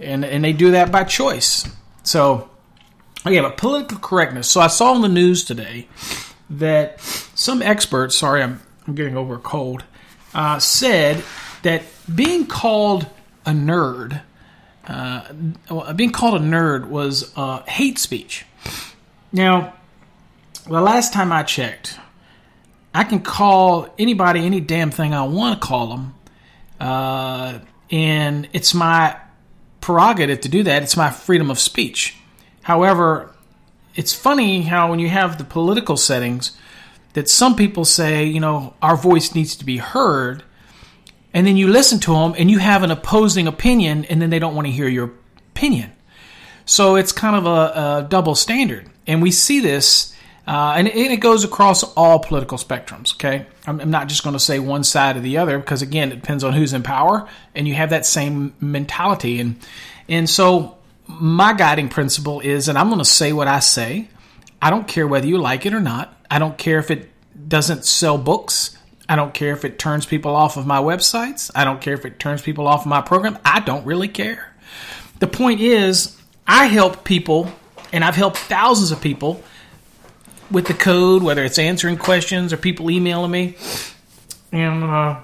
and 0.00 0.24
and 0.24 0.44
they 0.44 0.52
do 0.52 0.72
that 0.72 0.90
by 0.90 1.04
choice. 1.04 1.68
So, 2.02 2.48
okay, 3.26 3.40
but 3.40 3.56
political 3.56 3.98
correctness. 3.98 4.48
So 4.48 4.60
I 4.60 4.68
saw 4.68 4.94
in 4.94 5.02
the 5.02 5.08
news 5.08 5.44
today 5.44 5.88
that 6.48 7.00
some 7.00 7.62
experts, 7.62 8.16
sorry, 8.16 8.42
I'm 8.42 8.60
I'm 8.86 8.94
getting 8.94 9.16
over 9.16 9.36
a 9.36 9.38
cold, 9.38 9.84
uh, 10.34 10.58
said 10.58 11.22
that 11.62 11.82
being 12.14 12.46
called 12.46 13.06
a 13.44 13.50
nerd 13.50 14.22
uh, 14.86 15.92
being 15.94 16.12
called 16.12 16.40
a 16.40 16.44
nerd 16.44 16.88
was 16.88 17.32
uh, 17.36 17.62
hate 17.64 17.98
speech. 17.98 18.44
Now, 19.32 19.74
the 20.64 20.80
last 20.80 21.12
time 21.12 21.32
I 21.32 21.42
checked, 21.42 21.98
I 22.94 23.04
can 23.04 23.20
call 23.20 23.92
anybody 23.98 24.46
any 24.46 24.60
damn 24.60 24.90
thing 24.90 25.12
I 25.12 25.24
want 25.24 25.60
to 25.60 25.66
call 25.66 25.88
them, 25.88 26.14
uh, 26.80 27.58
and 27.90 28.48
it's 28.52 28.74
my 28.74 29.16
prerogative 29.80 30.40
to 30.42 30.48
do 30.48 30.62
that. 30.62 30.82
It's 30.82 30.96
my 30.96 31.10
freedom 31.10 31.50
of 31.50 31.58
speech. 31.58 32.16
However, 32.62 33.34
it's 33.94 34.12
funny 34.12 34.62
how 34.62 34.90
when 34.90 34.98
you 34.98 35.08
have 35.08 35.38
the 35.38 35.44
political 35.44 35.96
settings, 35.96 36.56
that 37.16 37.30
some 37.30 37.56
people 37.56 37.86
say, 37.86 38.26
you 38.26 38.40
know, 38.40 38.74
our 38.82 38.94
voice 38.94 39.34
needs 39.34 39.56
to 39.56 39.64
be 39.64 39.78
heard, 39.78 40.42
and 41.32 41.46
then 41.46 41.56
you 41.56 41.66
listen 41.66 41.98
to 42.00 42.12
them 42.12 42.34
and 42.36 42.50
you 42.50 42.58
have 42.58 42.82
an 42.82 42.90
opposing 42.90 43.46
opinion 43.46 44.04
and 44.04 44.20
then 44.20 44.28
they 44.28 44.38
don't 44.38 44.54
want 44.54 44.66
to 44.66 44.72
hear 44.72 44.86
your 44.86 45.12
opinion. 45.54 45.92
So 46.66 46.96
it's 46.96 47.12
kind 47.12 47.34
of 47.34 47.46
a, 47.46 48.04
a 48.04 48.06
double 48.06 48.34
standard. 48.34 48.90
And 49.06 49.22
we 49.22 49.30
see 49.30 49.60
this, 49.60 50.14
uh, 50.46 50.74
and, 50.76 50.88
it, 50.88 50.94
and, 50.94 51.10
it, 51.10 51.20
goes 51.20 51.42
across 51.42 51.84
all 51.94 52.18
political 52.18 52.58
spectrums, 52.58 53.14
okay? 53.14 53.46
I'm, 53.66 53.80
I'm 53.80 53.90
not 53.90 54.08
just 54.08 54.22
going 54.22 54.34
to 54.34 54.40
say 54.40 54.58
one 54.58 54.84
side 54.84 55.16
or 55.16 55.20
the 55.20 55.38
other 55.38 55.58
because, 55.58 55.80
again, 55.80 56.12
it 56.12 56.16
depends 56.16 56.44
on 56.44 56.52
who's 56.52 56.74
in 56.74 56.82
power 56.82 57.26
and 57.54 57.66
you 57.66 57.72
have 57.72 57.90
that 57.90 58.04
same 58.04 58.52
mentality. 58.60 59.40
And, 59.40 59.56
and 60.06 60.28
so 60.28 60.76
my 61.06 61.54
guiding 61.54 61.88
principle 61.88 62.40
is, 62.40 62.68
and 62.68 62.76
I'm 62.76 62.88
going 62.88 62.98
to 62.98 63.06
say 63.06 63.32
what 63.32 63.48
I 63.48 63.60
say. 63.60 64.08
I 64.66 64.70
don't 64.70 64.88
care 64.88 65.06
whether 65.06 65.28
you 65.28 65.38
like 65.38 65.64
it 65.64 65.74
or 65.74 65.80
not. 65.80 66.12
I 66.28 66.40
don't 66.40 66.58
care 66.58 66.80
if 66.80 66.90
it 66.90 67.08
doesn't 67.48 67.84
sell 67.84 68.18
books. 68.18 68.76
I 69.08 69.14
don't 69.14 69.32
care 69.32 69.52
if 69.52 69.64
it 69.64 69.78
turns 69.78 70.06
people 70.06 70.34
off 70.34 70.56
of 70.56 70.66
my 70.66 70.78
websites. 70.78 71.52
I 71.54 71.62
don't 71.62 71.80
care 71.80 71.94
if 71.94 72.04
it 72.04 72.18
turns 72.18 72.42
people 72.42 72.66
off 72.66 72.80
of 72.80 72.88
my 72.88 73.00
program. 73.00 73.38
I 73.44 73.60
don't 73.60 73.86
really 73.86 74.08
care. 74.08 74.52
The 75.20 75.28
point 75.28 75.60
is, 75.60 76.20
I 76.48 76.66
help 76.66 77.04
people, 77.04 77.52
and 77.92 78.02
I've 78.02 78.16
helped 78.16 78.38
thousands 78.38 78.90
of 78.90 79.00
people 79.00 79.40
with 80.50 80.66
the 80.66 80.74
code, 80.74 81.22
whether 81.22 81.44
it's 81.44 81.60
answering 81.60 81.96
questions 81.96 82.52
or 82.52 82.56
people 82.56 82.90
emailing 82.90 83.30
me. 83.30 83.54
And 84.50 84.82
uh, 84.82 85.20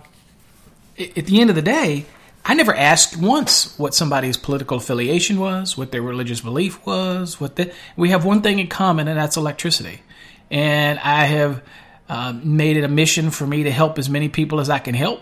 at 0.96 1.26
the 1.26 1.40
end 1.40 1.50
of 1.50 1.56
the 1.56 1.62
day, 1.62 2.06
I 2.44 2.54
never 2.54 2.74
asked 2.74 3.16
once 3.16 3.78
what 3.78 3.94
somebody's 3.94 4.36
political 4.36 4.78
affiliation 4.78 5.38
was, 5.38 5.76
what 5.76 5.92
their 5.92 6.02
religious 6.02 6.40
belief 6.40 6.84
was. 6.84 7.40
What 7.40 7.56
the, 7.56 7.72
we 7.96 8.10
have 8.10 8.24
one 8.24 8.42
thing 8.42 8.58
in 8.58 8.66
common, 8.66 9.06
and 9.06 9.18
that's 9.18 9.36
electricity. 9.36 10.02
And 10.50 10.98
I 10.98 11.24
have 11.26 11.62
uh, 12.08 12.32
made 12.42 12.76
it 12.76 12.84
a 12.84 12.88
mission 12.88 13.30
for 13.30 13.46
me 13.46 13.62
to 13.62 13.70
help 13.70 13.98
as 13.98 14.10
many 14.10 14.28
people 14.28 14.58
as 14.58 14.68
I 14.68 14.80
can 14.80 14.94
help. 14.94 15.20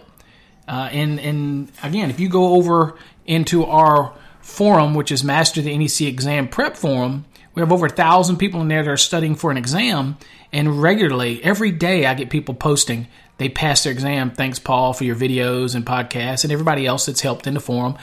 Uh, 0.67 0.89
and 0.93 1.21
and 1.21 1.73
again, 1.83 2.11
if 2.11 2.21
you 2.21 2.29
go 2.29 2.55
over 2.55 2.97
into 3.27 3.65
our 3.65 4.15
forum, 4.41 4.95
which 4.95 5.13
is 5.13 5.23
Master 5.23 5.61
the 5.61 5.77
NEC 5.77 6.03
Exam 6.03 6.49
Prep 6.49 6.77
Forum, 6.77 7.27
we 7.55 7.61
have 7.61 7.73
over 7.73 7.87
a 7.87 7.91
thousand 7.91 8.39
people 8.39 8.61
in 8.61 8.69
there 8.69 8.83
that 8.83 8.91
are 8.91 8.97
studying 8.97 9.35
for 9.35 9.51
an 9.51 9.57
exam. 9.57 10.17
And 10.53 10.83
regularly, 10.83 11.43
every 11.45 11.71
day, 11.71 12.07
I 12.07 12.15
get 12.15 12.31
people 12.31 12.55
posting 12.55 13.09
they 13.41 13.49
passed 13.49 13.85
their 13.85 13.93
exam. 13.93 14.33
Thanks, 14.33 14.59
Paul, 14.59 14.93
for 14.93 15.05
your 15.05 15.17
videos 15.17 15.75
and 15.75 15.85
podcasts, 15.85 16.45
and 16.45 16.53
everybody 16.53 16.85
else 16.85 17.07
that's 17.07 17.23
helped 17.23 17.47
in 17.47 17.55
the 17.55 17.61
forum. 17.61 17.97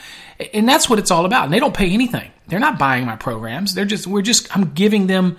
And 0.52 0.68
that's 0.68 0.90
what 0.90 0.98
it's 0.98 1.12
all 1.12 1.24
about. 1.24 1.44
And 1.44 1.54
they 1.54 1.60
don't 1.60 1.72
pay 1.72 1.92
anything. 1.92 2.32
They're 2.48 2.58
not 2.58 2.76
buying 2.76 3.06
my 3.06 3.14
programs. 3.14 3.72
They're 3.72 3.84
just 3.84 4.08
we're 4.08 4.22
just 4.22 4.54
I'm 4.56 4.74
giving 4.74 5.06
them 5.06 5.36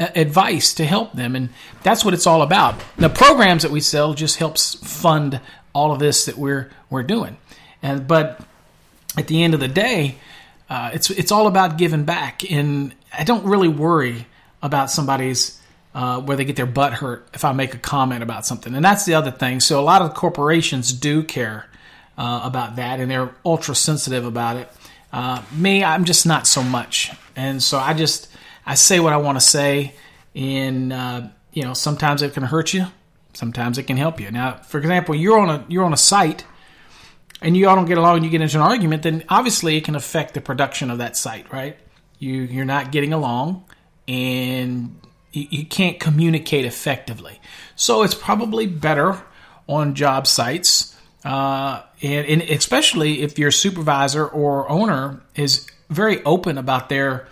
uh, 0.00 0.08
advice 0.16 0.72
to 0.74 0.86
help 0.86 1.12
them, 1.12 1.36
and 1.36 1.50
that's 1.82 2.06
what 2.06 2.14
it's 2.14 2.26
all 2.26 2.40
about. 2.40 2.82
The 2.96 3.10
programs 3.10 3.64
that 3.64 3.70
we 3.70 3.80
sell 3.80 4.14
just 4.14 4.38
helps 4.38 4.76
fund 4.76 5.38
all 5.74 5.92
of 5.92 5.98
this 5.98 6.24
that 6.24 6.38
we're 6.38 6.70
we're 6.88 7.02
doing. 7.02 7.36
And 7.82 8.08
but 8.08 8.40
at 9.18 9.26
the 9.26 9.42
end 9.42 9.52
of 9.52 9.60
the 9.60 9.68
day, 9.68 10.16
uh, 10.70 10.90
it's 10.94 11.10
it's 11.10 11.30
all 11.30 11.48
about 11.48 11.76
giving 11.76 12.04
back. 12.04 12.50
And 12.50 12.94
I 13.12 13.24
don't 13.24 13.44
really 13.44 13.68
worry 13.68 14.26
about 14.62 14.90
somebody's 14.90 15.60
uh, 15.94 16.20
where 16.20 16.36
they 16.36 16.44
get 16.44 16.56
their 16.56 16.66
butt 16.66 16.92
hurt 16.92 17.28
if 17.32 17.44
I 17.44 17.52
make 17.52 17.74
a 17.74 17.78
comment 17.78 18.22
about 18.22 18.44
something. 18.44 18.74
And 18.74 18.84
that's 18.84 19.04
the 19.04 19.14
other 19.14 19.30
thing. 19.30 19.60
So 19.60 19.78
a 19.78 19.82
lot 19.82 20.02
of 20.02 20.14
corporations 20.14 20.92
do 20.92 21.22
care 21.22 21.66
uh, 22.18 22.40
about 22.42 22.76
that, 22.76 23.00
and 23.00 23.10
they're 23.10 23.34
ultra 23.44 23.74
sensitive 23.74 24.24
about 24.24 24.56
it. 24.56 24.68
Uh, 25.12 25.42
me, 25.52 25.84
I'm 25.84 26.04
just 26.04 26.26
not 26.26 26.46
so 26.46 26.62
much, 26.62 27.12
and 27.36 27.62
so 27.62 27.78
I 27.78 27.94
just 27.94 28.28
I 28.66 28.74
say 28.74 28.98
what 28.98 29.12
I 29.12 29.16
want 29.18 29.36
to 29.36 29.40
say, 29.40 29.94
and 30.34 30.92
uh, 30.92 31.22
you 31.52 31.62
know 31.62 31.74
sometimes 31.74 32.22
it 32.22 32.34
can 32.34 32.42
hurt 32.42 32.74
you, 32.74 32.86
sometimes 33.32 33.78
it 33.78 33.84
can 33.84 33.96
help 33.96 34.20
you. 34.20 34.30
Now, 34.32 34.54
for 34.54 34.78
example, 34.78 35.14
you're 35.14 35.38
on 35.38 35.50
a 35.50 35.64
you're 35.68 35.84
on 35.84 35.92
a 35.92 35.98
site. 35.98 36.44
And 37.42 37.54
you 37.54 37.68
all 37.68 37.76
don't 37.76 37.84
get 37.84 37.98
along, 37.98 38.16
and 38.16 38.24
you 38.24 38.30
get 38.30 38.40
into 38.40 38.56
an 38.56 38.62
argument. 38.62 39.02
Then 39.02 39.22
obviously 39.28 39.76
it 39.76 39.84
can 39.84 39.96
affect 39.96 40.32
the 40.32 40.40
production 40.40 40.90
of 40.90 40.96
that 40.98 41.14
site, 41.14 41.52
right? 41.52 41.76
You 42.18 42.32
you're 42.40 42.64
not 42.64 42.90
getting 42.90 43.12
along, 43.12 43.64
and 44.08 44.98
you, 45.34 45.46
you 45.50 45.66
can't 45.66 46.00
communicate 46.00 46.64
effectively. 46.64 47.40
So 47.76 48.02
it's 48.02 48.14
probably 48.14 48.66
better 48.66 49.22
on 49.68 49.94
job 49.94 50.26
sites, 50.26 50.96
uh, 51.24 51.82
and, 52.02 52.26
and 52.26 52.42
especially 52.42 53.22
if 53.22 53.38
your 53.38 53.50
supervisor 53.50 54.26
or 54.26 54.68
owner 54.70 55.22
is 55.34 55.66
very 55.90 56.22
open 56.24 56.58
about 56.58 56.88
their 56.88 57.28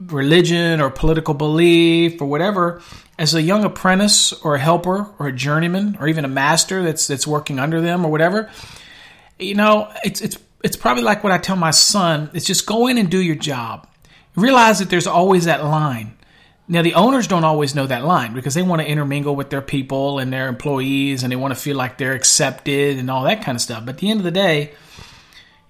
religion 0.00 0.80
or 0.80 0.90
political 0.90 1.34
belief 1.34 2.20
or 2.20 2.26
whatever. 2.26 2.82
As 3.18 3.34
a 3.34 3.42
young 3.42 3.64
apprentice 3.64 4.32
or 4.32 4.56
a 4.56 4.58
helper 4.58 5.06
or 5.18 5.28
a 5.28 5.32
journeyman 5.32 5.96
or 6.00 6.08
even 6.08 6.24
a 6.24 6.28
master 6.28 6.82
that's 6.82 7.06
that's 7.06 7.26
working 7.26 7.60
under 7.60 7.80
them 7.80 8.04
or 8.04 8.10
whatever 8.10 8.50
you 9.42 9.54
know 9.54 9.92
it's 10.04 10.20
it's 10.20 10.38
it's 10.62 10.76
probably 10.76 11.02
like 11.02 11.24
what 11.24 11.32
I 11.32 11.38
tell 11.38 11.56
my 11.56 11.72
son 11.72 12.30
it's 12.32 12.46
just 12.46 12.66
go 12.66 12.86
in 12.86 12.98
and 12.98 13.10
do 13.10 13.20
your 13.20 13.36
job. 13.36 13.88
Realize 14.34 14.78
that 14.78 14.88
there's 14.88 15.06
always 15.06 15.44
that 15.44 15.62
line 15.62 16.16
now, 16.68 16.82
the 16.82 16.94
owners 16.94 17.26
don't 17.26 17.44
always 17.44 17.74
know 17.74 17.86
that 17.86 18.04
line 18.04 18.34
because 18.34 18.54
they 18.54 18.62
want 18.62 18.80
to 18.82 18.88
intermingle 18.88 19.34
with 19.34 19.50
their 19.50 19.60
people 19.60 20.20
and 20.20 20.32
their 20.32 20.48
employees 20.48 21.22
and 21.22 21.32
they 21.32 21.36
want 21.36 21.52
to 21.52 21.60
feel 21.60 21.76
like 21.76 21.98
they're 21.98 22.14
accepted 22.14 22.98
and 22.98 23.10
all 23.10 23.24
that 23.24 23.42
kind 23.42 23.56
of 23.56 23.62
stuff. 23.62 23.84
But 23.84 23.96
at 23.96 23.98
the 23.98 24.10
end 24.10 24.20
of 24.20 24.24
the 24.24 24.30
day, 24.30 24.72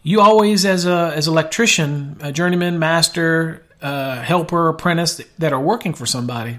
you 0.03 0.21
always, 0.21 0.67
as 0.67 0.85
a 0.85 1.13
as 1.15 1.29
electrician, 1.29 2.19
a 2.21 2.31
journeyman, 2.31 2.79
master, 2.79 3.65
uh, 3.81 4.21
helper, 4.21 4.69
apprentice 4.69 5.21
that 5.39 5.53
are 5.53 5.61
working 5.61 5.95
for 5.95 6.05
somebody, 6.07 6.59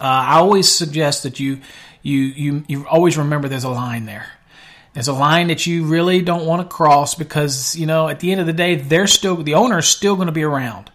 uh, 0.00 0.04
I 0.04 0.38
always 0.38 0.70
suggest 0.70 1.22
that 1.22 1.38
you 1.38 1.60
you 2.02 2.18
you 2.20 2.64
you 2.66 2.88
always 2.88 3.16
remember 3.16 3.48
there's 3.48 3.64
a 3.64 3.70
line 3.70 4.06
there. 4.06 4.32
There's 4.94 5.08
a 5.08 5.12
line 5.12 5.48
that 5.48 5.64
you 5.64 5.84
really 5.84 6.22
don't 6.22 6.44
want 6.44 6.62
to 6.62 6.74
cross 6.74 7.14
because 7.14 7.76
you 7.76 7.86
know 7.86 8.08
at 8.08 8.18
the 8.18 8.32
end 8.32 8.40
of 8.40 8.46
the 8.46 8.52
day, 8.52 8.74
they're 8.74 9.06
still 9.06 9.36
the 9.36 9.54
owner 9.54 9.78
is 9.78 9.86
still 9.86 10.16
going 10.16 10.26
to 10.26 10.32
be 10.32 10.42
around 10.42 10.90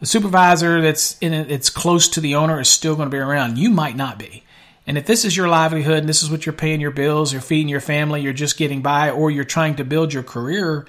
the 0.00 0.06
supervisor 0.06 0.80
that's 0.80 1.16
in 1.18 1.32
it, 1.32 1.50
it's 1.50 1.70
close 1.70 2.08
to 2.08 2.20
the 2.20 2.34
owner 2.34 2.60
is 2.60 2.68
still 2.68 2.96
going 2.96 3.06
to 3.06 3.14
be 3.14 3.20
around. 3.20 3.58
You 3.58 3.70
might 3.70 3.96
not 3.96 4.18
be. 4.18 4.42
And 4.86 4.98
if 4.98 5.06
this 5.06 5.24
is 5.24 5.36
your 5.36 5.48
livelihood 5.48 5.98
and 5.98 6.08
this 6.08 6.22
is 6.22 6.30
what 6.30 6.46
you're 6.46 6.52
paying 6.54 6.80
your 6.80 6.90
bills, 6.90 7.32
you're 7.32 7.42
feeding 7.42 7.68
your 7.68 7.80
family, 7.80 8.22
you're 8.22 8.32
just 8.32 8.56
getting 8.56 8.80
by, 8.80 9.10
or 9.10 9.30
you're 9.30 9.44
trying 9.44 9.76
to 9.76 9.84
build 9.84 10.12
your 10.12 10.22
career, 10.22 10.86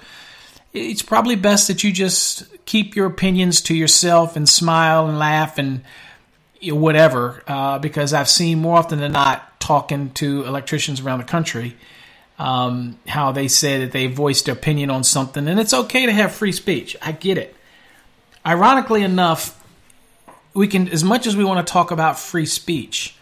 it's 0.72 1.02
probably 1.02 1.36
best 1.36 1.68
that 1.68 1.84
you 1.84 1.92
just 1.92 2.44
keep 2.64 2.96
your 2.96 3.06
opinions 3.06 3.60
to 3.60 3.74
yourself 3.74 4.34
and 4.34 4.48
smile 4.48 5.06
and 5.06 5.18
laugh 5.18 5.58
and 5.58 5.82
whatever. 6.62 7.42
Uh, 7.46 7.78
because 7.78 8.14
I've 8.14 8.30
seen 8.30 8.58
more 8.60 8.78
often 8.78 8.98
than 8.98 9.12
not 9.12 9.60
talking 9.60 10.10
to 10.14 10.44
electricians 10.46 11.00
around 11.00 11.18
the 11.18 11.24
country 11.24 11.76
um, 12.38 12.98
how 13.06 13.30
they 13.30 13.46
say 13.46 13.80
that 13.80 13.92
they 13.92 14.06
voiced 14.06 14.46
their 14.46 14.54
opinion 14.54 14.90
on 14.90 15.04
something, 15.04 15.46
and 15.46 15.60
it's 15.60 15.72
okay 15.72 16.06
to 16.06 16.12
have 16.12 16.32
free 16.32 16.50
speech. 16.50 16.96
I 17.00 17.12
get 17.12 17.38
it 17.38 17.54
ironically 18.44 19.02
enough, 19.02 19.58
we 20.54 20.68
can, 20.68 20.88
as 20.88 21.02
much 21.02 21.26
as 21.26 21.36
we 21.36 21.44
want 21.44 21.66
to 21.66 21.72
talk 21.72 21.90
about 21.90 22.18
free 22.18 22.46
speech, 22.46 23.16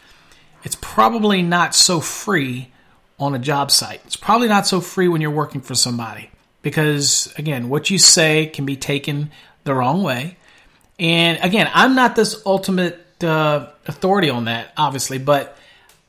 it's 0.64 0.76
probably 0.80 1.42
not 1.42 1.74
so 1.74 2.00
free 2.00 2.70
on 3.18 3.34
a 3.34 3.38
job 3.38 3.70
site. 3.70 4.00
It's 4.06 4.16
probably 4.16 4.48
not 4.48 4.66
so 4.66 4.80
free 4.80 5.08
when 5.08 5.20
you're 5.20 5.30
working 5.30 5.60
for 5.60 5.74
somebody 5.74 6.30
because, 6.62 7.32
again, 7.36 7.68
what 7.68 7.90
you 7.90 7.98
say 7.98 8.46
can 8.46 8.66
be 8.66 8.76
taken 8.76 9.30
the 9.64 9.74
wrong 9.74 10.02
way. 10.02 10.36
And 10.98 11.38
again, 11.42 11.70
I'm 11.72 11.94
not 11.94 12.16
this 12.16 12.42
ultimate 12.44 13.06
uh, 13.22 13.66
authority 13.86 14.30
on 14.30 14.46
that, 14.46 14.72
obviously, 14.76 15.18
but 15.18 15.56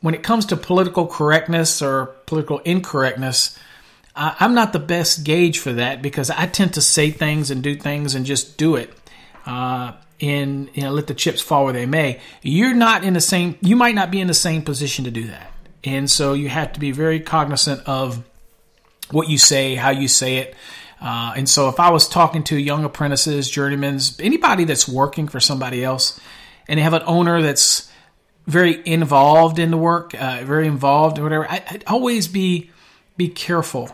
when 0.01 0.15
it 0.15 0.24
comes 0.24 0.48
to 0.48 0.58
political 0.58 1.06
correctness 1.06 1.82
or 1.82 2.08
political 2.25 2.60
incorrectness, 2.60 3.58
I'm 4.13 4.53
not 4.53 4.74
the 4.74 4.80
best 4.80 5.24
gauge 5.24 5.60
for 5.60 5.72
that 5.74 6.01
because 6.01 6.30
I 6.30 6.46
tend 6.48 6.74
to 6.74 6.82
say 6.82 7.12
things 7.12 7.50
and 7.50 7.63
do 7.63 7.75
things 7.75 8.13
and 8.13 8.25
just 8.25 8.58
do 8.58 8.75
it 8.75 8.91
uh, 9.51 9.93
and 10.22 10.70
you 10.74 10.84
know 10.84 10.91
let 10.91 11.08
the 11.08 11.13
chips 11.13 11.41
fall 11.41 11.65
where 11.65 11.74
they 11.74 11.86
may. 11.86 12.22
You're 12.41 12.74
not 12.74 13.03
in 13.03 13.13
the 13.13 13.22
same. 13.22 13.58
You 13.62 13.75
might 13.75 13.96
not 13.96 14.12
be 14.12 14.22
in 14.22 14.27
the 14.27 14.34
same 14.34 14.62
position 14.62 15.05
to 15.05 15.12
do 15.12 15.27
that, 15.27 15.51
and 15.84 16.10
so 16.10 16.34
you 16.34 16.48
have 16.48 16.74
to 16.74 16.79
be 16.79 16.91
very 16.91 17.20
cognizant 17.20 17.86
of 17.86 18.24
what 19.12 19.27
you 19.27 19.38
say, 19.38 19.75
how 19.75 19.89
you 19.89 20.08
say 20.08 20.38
it. 20.38 20.55
Uh, 21.01 21.34
and 21.36 21.50
so, 21.50 21.67
if 21.67 21.79
I 21.79 21.89
was 21.89 22.08
talking 22.08 22.43
to 22.46 22.58
young 22.58 22.86
apprentices, 22.86 23.51
journeymans, 23.51 24.24
anybody 24.24 24.63
that's 24.63 24.88
working 24.88 25.27
for 25.27 25.39
somebody 25.39 25.84
else, 25.84 26.20
and 26.67 26.77
they 26.77 26.84
have 26.84 26.93
an 26.93 27.03
owner 27.05 27.41
that's 27.41 27.91
very 28.48 28.81
involved 28.86 29.60
in 29.60 29.72
the 29.72 29.77
work, 29.77 30.13
uh, 30.13 30.41
very 30.43 30.67
involved 30.67 31.20
or 31.20 31.24
whatever, 31.24 31.50
I, 31.50 31.63
would 31.72 31.84
always 31.88 32.27
be 32.27 32.70
be 33.17 33.27
careful 33.27 33.89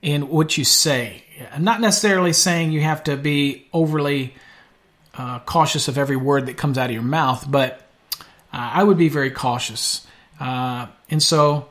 in 0.00 0.28
what 0.28 0.56
you 0.56 0.64
say. 0.64 1.24
I'm 1.52 1.64
not 1.64 1.80
necessarily 1.80 2.32
saying 2.32 2.70
you 2.70 2.82
have 2.82 3.02
to 3.04 3.16
be 3.16 3.66
overly 3.72 4.34
uh, 5.14 5.40
cautious 5.40 5.88
of 5.88 5.98
every 5.98 6.16
word 6.16 6.46
that 6.46 6.56
comes 6.56 6.78
out 6.78 6.86
of 6.86 6.92
your 6.92 7.02
mouth, 7.02 7.44
but 7.48 7.80
uh, 8.20 8.24
I 8.52 8.82
would 8.82 8.98
be 8.98 9.08
very 9.08 9.30
cautious. 9.30 10.06
Uh, 10.40 10.86
and 11.10 11.22
so 11.22 11.68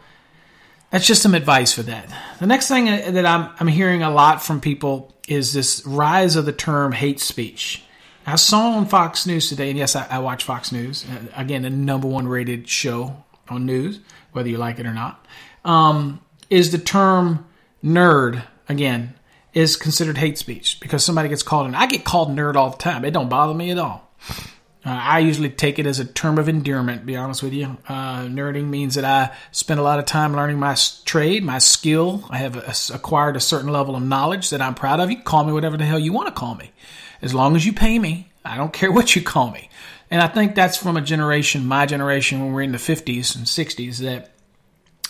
that's 0.89 1.07
just 1.07 1.21
some 1.21 1.33
advice 1.33 1.73
for 1.73 1.83
that. 1.83 2.13
The 2.39 2.47
next 2.47 2.67
thing 2.67 2.89
uh, 2.89 3.11
that 3.11 3.25
I'm, 3.25 3.49
I'm 3.59 3.67
hearing 3.67 4.03
a 4.03 4.11
lot 4.11 4.43
from 4.43 4.61
people 4.61 5.13
is 5.27 5.53
this 5.53 5.85
rise 5.85 6.35
of 6.35 6.45
the 6.45 6.53
term 6.53 6.91
hate 6.91 7.19
speech. 7.19 7.83
I 8.25 8.35
saw 8.35 8.73
on 8.73 8.85
Fox 8.85 9.25
News 9.25 9.49
today, 9.49 9.69
and 9.69 9.79
yes, 9.79 9.95
I, 9.95 10.05
I 10.07 10.19
watch 10.19 10.43
Fox 10.43 10.71
News, 10.71 11.05
uh, 11.05 11.25
again, 11.35 11.63
the 11.63 11.69
number 11.69 12.07
one 12.07 12.27
rated 12.27 12.67
show 12.67 13.23
on 13.49 13.65
news, 13.65 13.99
whether 14.31 14.47
you 14.47 14.57
like 14.57 14.79
it 14.79 14.85
or 14.85 14.93
not, 14.93 15.25
um, 15.65 16.21
is 16.49 16.71
the 16.71 16.77
term 16.77 17.45
nerd. 17.83 18.43
Again, 18.69 19.15
is 19.53 19.75
considered 19.75 20.17
hate 20.17 20.37
speech 20.37 20.79
because 20.79 21.03
somebody 21.03 21.29
gets 21.29 21.43
called 21.43 21.67
and 21.67 21.75
I 21.75 21.85
get 21.85 22.03
called 22.03 22.29
nerd 22.29 22.55
all 22.55 22.69
the 22.69 22.77
time. 22.77 23.03
It 23.03 23.11
don't 23.11 23.29
bother 23.29 23.53
me 23.53 23.71
at 23.71 23.77
all. 23.77 24.09
Uh, 24.83 24.89
I 24.89 25.19
usually 25.19 25.49
take 25.49 25.77
it 25.77 25.85
as 25.85 25.99
a 25.99 26.05
term 26.05 26.39
of 26.39 26.49
endearment. 26.49 27.05
Be 27.05 27.15
honest 27.15 27.43
with 27.43 27.53
you, 27.53 27.77
uh, 27.87 28.21
nerding 28.21 28.65
means 28.65 28.95
that 28.95 29.05
I 29.05 29.35
spend 29.51 29.79
a 29.79 29.83
lot 29.83 29.99
of 29.99 30.05
time 30.05 30.35
learning 30.35 30.57
my 30.57 30.75
trade, 31.05 31.43
my 31.43 31.59
skill. 31.59 32.25
I 32.31 32.37
have 32.37 32.55
a, 32.55 32.73
acquired 32.95 33.35
a 33.35 33.39
certain 33.39 33.69
level 33.69 33.95
of 33.95 34.01
knowledge 34.01 34.49
that 34.49 34.61
I'm 34.61 34.73
proud 34.73 34.99
of. 34.99 35.11
You 35.11 35.21
call 35.21 35.43
me 35.43 35.53
whatever 35.53 35.77
the 35.77 35.85
hell 35.85 35.99
you 35.99 36.13
want 36.13 36.29
to 36.29 36.33
call 36.33 36.55
me, 36.55 36.71
as 37.21 37.33
long 37.33 37.55
as 37.55 37.63
you 37.63 37.73
pay 37.73 37.99
me. 37.99 38.31
I 38.43 38.57
don't 38.57 38.73
care 38.73 38.91
what 38.91 39.15
you 39.15 39.21
call 39.21 39.51
me. 39.51 39.69
And 40.09 40.19
I 40.19 40.27
think 40.27 40.55
that's 40.55 40.77
from 40.77 40.97
a 40.97 41.01
generation, 41.01 41.67
my 41.67 41.85
generation, 41.85 42.41
when 42.41 42.51
we're 42.51 42.63
in 42.63 42.71
the 42.71 42.79
50s 42.79 43.35
and 43.35 43.45
60s, 43.45 43.99
that 43.99 44.31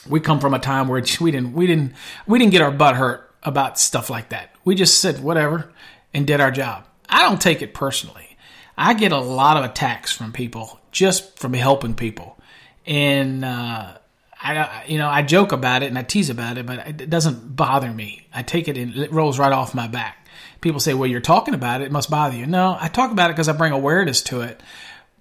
we 0.07 0.19
come 0.19 0.41
from 0.41 0.53
a 0.53 0.59
time 0.59 0.89
where 0.89 1.01
we 1.21 1.31
didn't, 1.31 1.53
we 1.53 1.65
didn't, 1.65 1.93
we 2.27 2.39
didn't 2.39 2.51
get 2.51 2.61
our 2.61 2.71
butt 2.71 2.97
hurt 2.97 3.30
about 3.43 3.79
stuff 3.79 4.09
like 4.09 4.29
that. 4.29 4.53
We 4.63 4.75
just 4.75 4.99
said 4.99 5.23
whatever 5.23 5.71
and 6.13 6.27
did 6.27 6.41
our 6.41 6.51
job. 6.51 6.85
I 7.09 7.23
don't 7.23 7.41
take 7.41 7.61
it 7.61 7.73
personally. 7.73 8.37
I 8.77 8.93
get 8.93 9.11
a 9.11 9.19
lot 9.19 9.57
of 9.57 9.65
attacks 9.65 10.11
from 10.11 10.31
people 10.31 10.79
just 10.91 11.37
from 11.39 11.53
helping 11.53 11.93
people, 11.93 12.37
and 12.85 13.43
uh, 13.45 13.97
I, 14.41 14.83
you 14.87 14.97
know, 14.97 15.09
I 15.09 15.21
joke 15.21 15.51
about 15.51 15.83
it 15.83 15.87
and 15.87 15.97
I 15.97 16.03
tease 16.03 16.29
about 16.29 16.57
it, 16.57 16.65
but 16.65 16.87
it 16.87 17.09
doesn't 17.09 17.55
bother 17.55 17.91
me. 17.91 18.27
I 18.33 18.43
take 18.43 18.67
it 18.67 18.77
and 18.77 18.95
it 18.95 19.11
rolls 19.11 19.37
right 19.37 19.51
off 19.51 19.75
my 19.75 19.87
back. 19.87 20.27
People 20.61 20.79
say, 20.79 20.93
"Well, 20.93 21.09
you're 21.09 21.21
talking 21.21 21.53
about 21.53 21.81
it; 21.81 21.85
it 21.85 21.91
must 21.91 22.09
bother 22.09 22.35
you." 22.35 22.47
No, 22.47 22.77
I 22.79 22.87
talk 22.87 23.11
about 23.11 23.29
it 23.29 23.33
because 23.33 23.49
I 23.49 23.53
bring 23.53 23.73
awareness 23.73 24.21
to 24.23 24.41
it. 24.41 24.61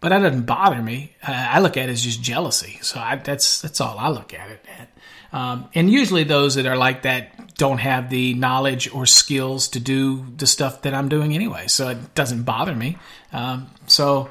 but 0.01 0.09
that 0.09 0.21
doesn't 0.21 0.47
bother 0.47 0.81
me. 0.81 1.15
I 1.23 1.61
look 1.61 1.77
at 1.77 1.89
it 1.89 1.93
as 1.93 2.03
just 2.03 2.23
jealousy. 2.23 2.79
So 2.83 2.99
I, 2.99 3.17
that's 3.17 3.61
that's 3.61 3.81
all 3.81 3.99
I 3.99 4.09
look 4.09 4.33
at 4.33 4.51
it 4.51 4.65
at. 4.79 4.89
Um, 5.33 5.69
and 5.75 5.91
usually 5.91 6.25
those 6.25 6.57
that 6.57 6.67
are 6.67 6.77
like 6.77 7.03
that 7.03 7.50
don't 7.61 7.77
have 7.77 8.09
the 8.09 8.33
knowledge 8.33 8.91
or 8.95 9.05
skills 9.05 9.69
to 9.69 9.79
do 9.79 10.25
the 10.39 10.47
stuff 10.47 10.81
that 10.81 10.95
I'm 10.95 11.11
doing 11.11 11.35
anyway. 11.35 11.67
So 11.67 11.91
it 11.91 12.15
doesn't 12.15 12.45
bother 12.45 12.75
me. 12.75 12.97
Um, 13.35 13.67
so 13.87 14.31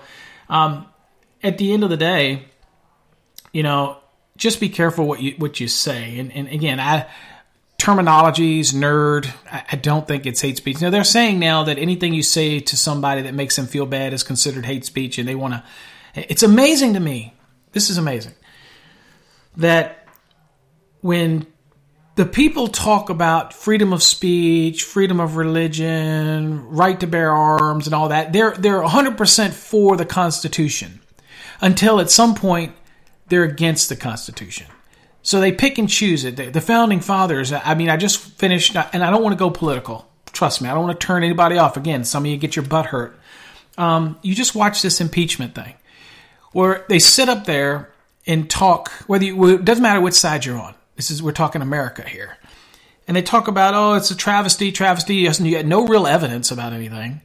um, 0.50 0.88
at 1.44 1.60
the 1.60 1.72
end 1.72 1.84
of 1.84 1.92
the 1.92 1.98
day, 1.98 2.46
you 3.54 3.62
know, 3.62 4.00
just 4.36 4.60
be 4.60 4.68
careful 4.68 5.06
what 5.06 5.22
you 5.22 5.36
what 5.38 5.60
you 5.60 5.68
say. 5.68 6.18
And, 6.18 6.32
and 6.32 6.48
again, 6.48 6.80
I 6.80 7.06
terminologies, 7.78 8.74
nerd. 8.74 9.32
I, 9.52 9.64
I 9.74 9.76
don't 9.76 10.08
think 10.08 10.26
it's 10.26 10.42
hate 10.42 10.58
speech. 10.58 10.82
Now 10.82 10.90
they're 10.90 11.04
saying 11.04 11.38
now 11.38 11.66
that 11.66 11.78
anything 11.78 12.16
you 12.16 12.24
say 12.24 12.60
to 12.60 12.76
somebody 12.76 13.22
that 13.22 13.36
makes 13.36 13.56
them 13.56 13.68
feel 13.68 13.86
bad 13.86 14.12
is 14.12 14.24
considered 14.24 14.66
hate 14.66 14.86
speech, 14.86 15.20
and 15.20 15.30
they 15.30 15.36
want 15.36 15.54
to. 15.54 15.64
It's 16.16 16.42
amazing 16.42 16.96
to 16.96 17.00
me. 17.00 17.36
This 17.74 17.92
is 17.92 18.00
amazing 18.00 18.34
that 19.58 20.08
when 21.02 21.46
the 22.20 22.26
people 22.26 22.68
talk 22.68 23.10
about 23.10 23.54
freedom 23.54 23.94
of 23.94 24.04
speech, 24.04 24.84
freedom 24.84 25.22
of 25.22 25.38
religion, 25.38 26.68
right 26.68 27.00
to 27.00 27.08
bear 27.08 27.32
arms, 27.32 27.88
and 27.88 27.94
all 27.94 28.10
that, 28.10 28.34
they're 28.34 28.52
they're 28.58 28.82
100% 28.82 29.54
for 29.54 29.96
the 29.96 30.06
Constitution 30.06 31.00
until 31.62 32.02
at 32.02 32.12
some 32.12 32.36
point 32.36 32.76
they're 33.30 33.46
against 33.46 33.88
the 33.88 33.96
Constitution. 33.96 34.68
So 35.22 35.40
they 35.40 35.54
pick 35.54 35.78
and 35.78 35.88
choose 35.88 36.26
it. 36.26 36.36
The, 36.52 36.60
founding 36.60 37.00
fathers, 37.00 37.54
I 37.54 37.74
mean, 37.74 37.90
I 37.90 37.96
just 37.96 38.20
finished, 38.20 38.76
and 38.76 39.02
I 39.02 39.12
don't 39.12 39.24
want 39.24 39.32
to 39.32 39.40
go 39.40 39.50
political. 39.50 40.06
Trust 40.34 40.62
me, 40.62 40.68
I 40.68 40.74
don't 40.74 40.84
want 40.84 41.00
to 41.00 41.08
turn 41.08 41.24
anybody 41.24 41.58
off. 41.58 41.78
Again, 41.78 42.04
some 42.04 42.26
of 42.26 42.30
you 42.30 42.36
get 42.36 42.54
your 42.54 42.66
butt 42.66 42.88
hurt. 42.88 43.18
Um, 43.78 44.20
you 44.24 44.36
just 44.36 44.56
watch 44.56 44.82
this 44.82 45.00
impeachment 45.00 45.56
thing 45.56 45.76
where 46.52 46.86
they 46.90 47.00
sit 47.00 47.30
up 47.30 47.46
there 47.46 47.94
and 48.28 48.50
talk, 48.50 48.92
whether 49.08 49.24
you, 49.24 49.56
it 49.56 49.64
doesn't 49.64 49.82
matter 49.82 50.02
which 50.02 50.16
side 50.16 50.44
you're 50.44 50.60
on. 50.60 50.76
This 51.00 51.12
is, 51.12 51.24
we're 51.24 51.32
talking 51.32 51.62
America 51.62 52.04
here. 52.04 52.36
And 53.08 53.16
they 53.16 53.22
talk 53.22 53.48
about, 53.48 53.74
oh, 53.74 53.94
it's 53.94 54.12
a 54.12 54.18
travesty, 54.18 54.70
travesty. 54.74 55.28
And 55.28 55.40
you 55.48 55.56
had 55.56 55.66
no 55.66 55.88
real 55.88 56.06
evidence 56.06 56.52
about 56.52 56.74
anything. 56.74 57.22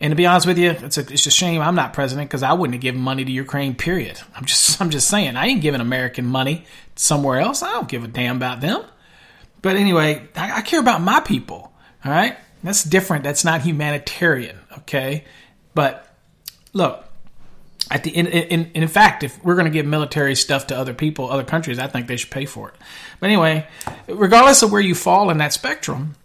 And 0.00 0.10
to 0.10 0.16
be 0.16 0.26
honest 0.26 0.48
with 0.48 0.58
you, 0.58 0.72
it's 0.72 0.98
a, 0.98 1.02
it's 1.02 1.24
a 1.24 1.30
shame 1.30 1.60
I'm 1.60 1.76
not 1.76 1.92
president 1.92 2.28
because 2.28 2.42
I 2.42 2.54
wouldn't 2.54 2.74
have 2.74 2.82
given 2.82 3.00
money 3.00 3.24
to 3.24 3.30
Ukraine. 3.30 3.76
Period. 3.76 4.18
I'm 4.34 4.44
just 4.46 4.80
I'm 4.80 4.90
just 4.90 5.06
saying 5.06 5.36
I 5.36 5.46
ain't 5.46 5.62
giving 5.62 5.80
American 5.80 6.26
money 6.26 6.64
somewhere 6.96 7.38
else. 7.38 7.62
I 7.62 7.70
don't 7.70 7.88
give 7.88 8.02
a 8.02 8.08
damn 8.08 8.34
about 8.34 8.60
them. 8.60 8.82
But 9.62 9.76
anyway, 9.76 10.26
I, 10.34 10.58
I 10.58 10.62
care 10.62 10.80
about 10.80 11.00
my 11.00 11.20
people. 11.20 11.72
All 12.04 12.10
right, 12.10 12.36
that's 12.64 12.82
different. 12.82 13.22
That's 13.22 13.44
not 13.44 13.60
humanitarian. 13.60 14.58
Okay, 14.78 15.22
but 15.72 16.12
look, 16.72 17.03
at 17.90 18.04
the 18.04 18.10
in, 18.10 18.26
in, 18.26 18.70
in 18.74 18.88
fact, 18.88 19.22
if 19.22 19.42
we're 19.44 19.54
going 19.54 19.66
to 19.66 19.70
give 19.70 19.86
military 19.86 20.34
stuff 20.34 20.68
to 20.68 20.76
other 20.76 20.94
people, 20.94 21.30
other 21.30 21.44
countries, 21.44 21.78
I 21.78 21.86
think 21.86 22.06
they 22.06 22.16
should 22.16 22.30
pay 22.30 22.46
for 22.46 22.68
it. 22.68 22.74
But 23.20 23.26
anyway, 23.26 23.66
regardless 24.08 24.62
of 24.62 24.72
where 24.72 24.80
you 24.80 24.94
fall 24.94 25.30
in 25.30 25.38
that 25.38 25.52
spectrum, 25.52 26.16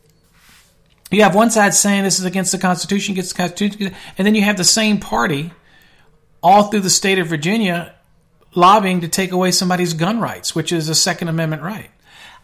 you 1.11 1.23
have 1.23 1.35
one 1.35 1.49
side 1.49 1.73
saying 1.73 2.03
this 2.03 2.19
is 2.19 2.25
against 2.25 2.51
the 2.51 2.59
Constitution, 2.59 3.13
against 3.13 3.35
the 3.35 3.37
Constitution, 3.37 3.95
and 4.17 4.25
then 4.25 4.35
you 4.35 4.43
have 4.43 4.57
the 4.57 4.63
same 4.63 4.99
party 4.99 5.51
all 6.41 6.63
through 6.63 6.81
the 6.81 6.89
state 6.89 7.19
of 7.19 7.27
Virginia 7.27 7.95
lobbying 8.55 9.01
to 9.01 9.07
take 9.07 9.31
away 9.31 9.51
somebody's 9.51 9.93
gun 9.93 10.19
rights, 10.19 10.55
which 10.55 10.71
is 10.71 10.89
a 10.89 10.95
Second 10.95 11.27
Amendment 11.27 11.61
right. 11.61 11.91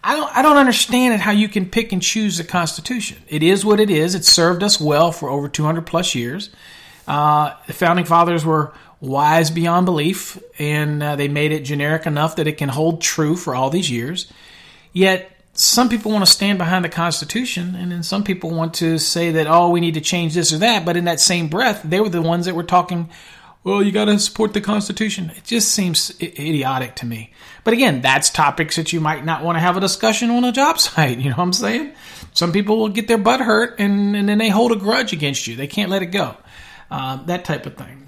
I 0.04 0.16
don't, 0.16 0.38
I 0.38 0.42
don't 0.44 0.58
understand 0.58 1.16
it 1.16 1.20
how 1.20 1.32
you 1.32 1.48
can 1.48 1.68
pick 1.68 1.92
and 1.92 2.02
choose 2.02 2.38
the 2.38 2.44
Constitution. 2.44 3.18
It 3.28 3.42
is 3.42 3.66
what 3.66 3.80
it 3.80 3.90
is. 3.90 4.14
It 4.14 4.24
served 4.24 4.62
us 4.62 4.80
well 4.80 5.12
for 5.12 5.30
over 5.30 5.50
200 5.50 5.82
plus 5.86 6.14
years. 6.14 6.52
Uh, 7.08 7.56
the 7.66 7.74
founding 7.74 8.06
fathers 8.06 8.46
were 8.46 8.74
wise 9.02 9.52
beyond 9.52 9.86
belief, 9.86 10.42
and 10.60 11.02
uh, 11.02 11.16
they 11.16 11.28
made 11.28 11.52
it 11.52 11.62
generic 11.62 12.06
enough 12.06 12.38
that 12.38 12.48
it 12.48 12.58
can 12.58 12.70
hold 12.70 13.02
true 13.02 13.36
for 13.36 13.56
all 13.56 13.70
these 13.70 13.90
years. 13.92 14.32
Yet 14.94 15.32
some 15.54 15.90
people 15.90 16.12
want 16.12 16.26
to 16.26 16.32
stand 16.32 16.58
behind 16.58 16.84
the 16.84 16.90
Constitution, 16.90 17.76
and 17.76 17.92
then 17.92 18.04
some 18.04 18.24
people 18.24 18.52
want 18.52 18.74
to 18.76 18.98
say 19.00 19.32
that, 19.32 19.48
oh, 19.48 19.70
we 19.70 19.80
need 19.80 19.94
to 19.94 20.02
change 20.02 20.34
this 20.34 20.52
or 20.52 20.58
that. 20.60 20.86
But 20.86 20.98
in 20.98 21.06
that 21.06 21.20
same 21.20 21.48
breath, 21.48 21.82
they 21.84 22.00
were 22.00 22.10
the 22.10 22.22
ones 22.22 22.46
that 22.46 22.56
were 22.56 22.64
talking, 22.64 23.10
well, 23.64 23.82
you 23.82 23.92
got 23.92 24.06
to 24.06 24.20
support 24.20 24.54
the 24.54 24.62
Constitution. 24.62 25.32
It 25.36 25.46
just 25.46 25.70
seems 25.70 26.12
idiotic 26.22 26.96
to 26.98 27.06
me. 27.06 27.34
But 27.64 27.74
again, 27.74 28.02
that's 28.02 28.30
topics 28.30 28.76
that 28.76 28.94
you 28.94 29.00
might 29.00 29.26
not 29.26 29.44
want 29.44 29.56
to 29.56 29.60
have 29.60 29.76
a 29.76 29.80
discussion 29.80 30.30
on 30.30 30.44
a 30.44 30.52
job 30.52 30.80
site. 30.80 31.18
You 31.18 31.32
know 31.32 31.38
what 31.38 31.44
I'm 31.44 31.54
saying? 31.54 31.94
Some 32.34 32.52
people 32.52 32.78
will 32.78 32.90
get 32.90 33.08
their 33.08 33.18
butt 33.18 33.40
hurt, 33.40 33.80
and, 33.80 34.16
and 34.16 34.28
then 34.28 34.38
they 34.38 34.50
hold 34.50 34.72
a 34.72 34.76
grudge 34.76 35.14
against 35.14 35.48
you. 35.48 35.56
They 35.56 35.68
can't 35.68 35.90
let 35.90 36.04
it 36.04 36.08
go. 36.08 36.36
Uh, 36.92 37.24
that 37.26 37.46
type 37.46 37.66
of 37.66 37.76
thing. 37.76 38.05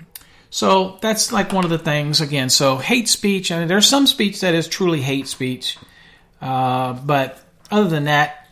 So 0.49 0.97
that's 1.01 1.31
like 1.31 1.51
one 1.51 1.65
of 1.65 1.69
the 1.69 1.77
things, 1.77 2.21
again. 2.21 2.49
So 2.49 2.77
hate 2.77 3.09
speech, 3.09 3.51
and 3.51 3.69
there's 3.69 3.87
some 3.87 4.07
speech 4.07 4.41
that 4.41 4.53
is 4.53 4.67
truly 4.67 5.01
hate 5.01 5.27
speech. 5.27 5.77
Uh, 6.41 6.93
but 6.93 7.39
other 7.69 7.89
than 7.89 8.05
that, 8.05 8.47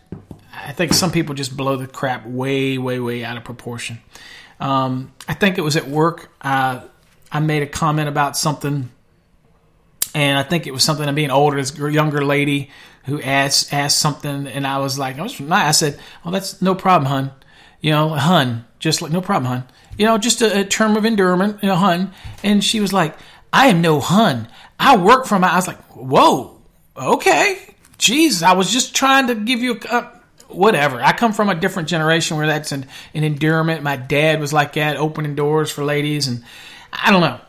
I 0.53 0.71
think 0.71 0.93
some 0.93 1.11
people 1.11 1.35
just 1.35 1.55
blow 1.55 1.75
the 1.77 1.87
crap 1.87 2.25
way, 2.25 2.77
way, 2.77 2.99
way 2.99 3.23
out 3.23 3.37
of 3.37 3.43
proportion. 3.43 3.99
Um, 4.59 5.13
I 5.27 5.33
think 5.33 5.57
it 5.57 5.61
was 5.61 5.75
at 5.75 5.87
work. 5.87 6.31
Uh, 6.41 6.81
I 7.31 7.39
made 7.39 7.63
a 7.63 7.67
comment 7.67 8.07
about 8.07 8.37
something, 8.37 8.89
and 10.13 10.37
I 10.37 10.43
think 10.43 10.67
it 10.67 10.71
was 10.71 10.83
something 10.83 11.07
of 11.07 11.15
being 11.15 11.31
older. 11.31 11.57
This 11.57 11.77
younger 11.77 12.23
lady 12.23 12.71
who 13.05 13.21
asked 13.21 13.73
asked 13.73 13.99
something, 13.99 14.47
and 14.47 14.65
I 14.65 14.79
was 14.79 14.97
like, 14.97 15.19
I 15.19 15.23
was 15.23 15.39
I 15.41 15.71
said, 15.71 15.99
"Oh, 16.23 16.31
that's 16.31 16.61
no 16.61 16.75
problem, 16.75 17.09
hun. 17.09 17.31
You 17.81 17.91
know, 17.91 18.09
hun, 18.09 18.65
just 18.79 19.01
like 19.01 19.11
no 19.11 19.21
problem, 19.21 19.51
hun. 19.51 19.67
You 19.97 20.05
know, 20.05 20.17
just 20.17 20.41
a, 20.41 20.61
a 20.61 20.65
term 20.65 20.97
of 20.97 21.05
endearment, 21.05 21.61
you 21.61 21.69
know, 21.69 21.75
hun." 21.75 22.11
And 22.43 22.63
she 22.63 22.79
was 22.79 22.93
like, 22.93 23.15
"I 23.51 23.67
am 23.67 23.81
no 23.81 23.99
hun. 23.99 24.47
I 24.79 24.97
work 24.97 25.25
for 25.25 25.39
my." 25.39 25.49
I 25.49 25.55
was 25.55 25.67
like, 25.67 25.81
"Whoa, 25.93 26.61
okay." 26.97 27.75
Jesus, 27.97 28.43
I 28.43 28.53
was 28.53 28.71
just 28.71 28.95
trying 28.95 29.27
to 29.27 29.35
give 29.35 29.61
you 29.61 29.79
a. 29.89 29.93
Uh, 29.93 30.11
whatever. 30.47 31.01
I 31.01 31.11
come 31.11 31.33
from 31.33 31.49
a 31.49 31.55
different 31.55 31.89
generation 31.89 32.37
where 32.37 32.47
that's 32.47 32.71
an, 32.71 32.85
an 33.13 33.23
endearment. 33.23 33.83
My 33.83 33.95
dad 33.95 34.39
was 34.39 34.53
like 34.53 34.73
that, 34.73 34.97
opening 34.97 35.35
doors 35.35 35.71
for 35.71 35.83
ladies, 35.83 36.27
and 36.27 36.43
I 36.91 37.11
don't 37.11 37.21
know. 37.21 37.39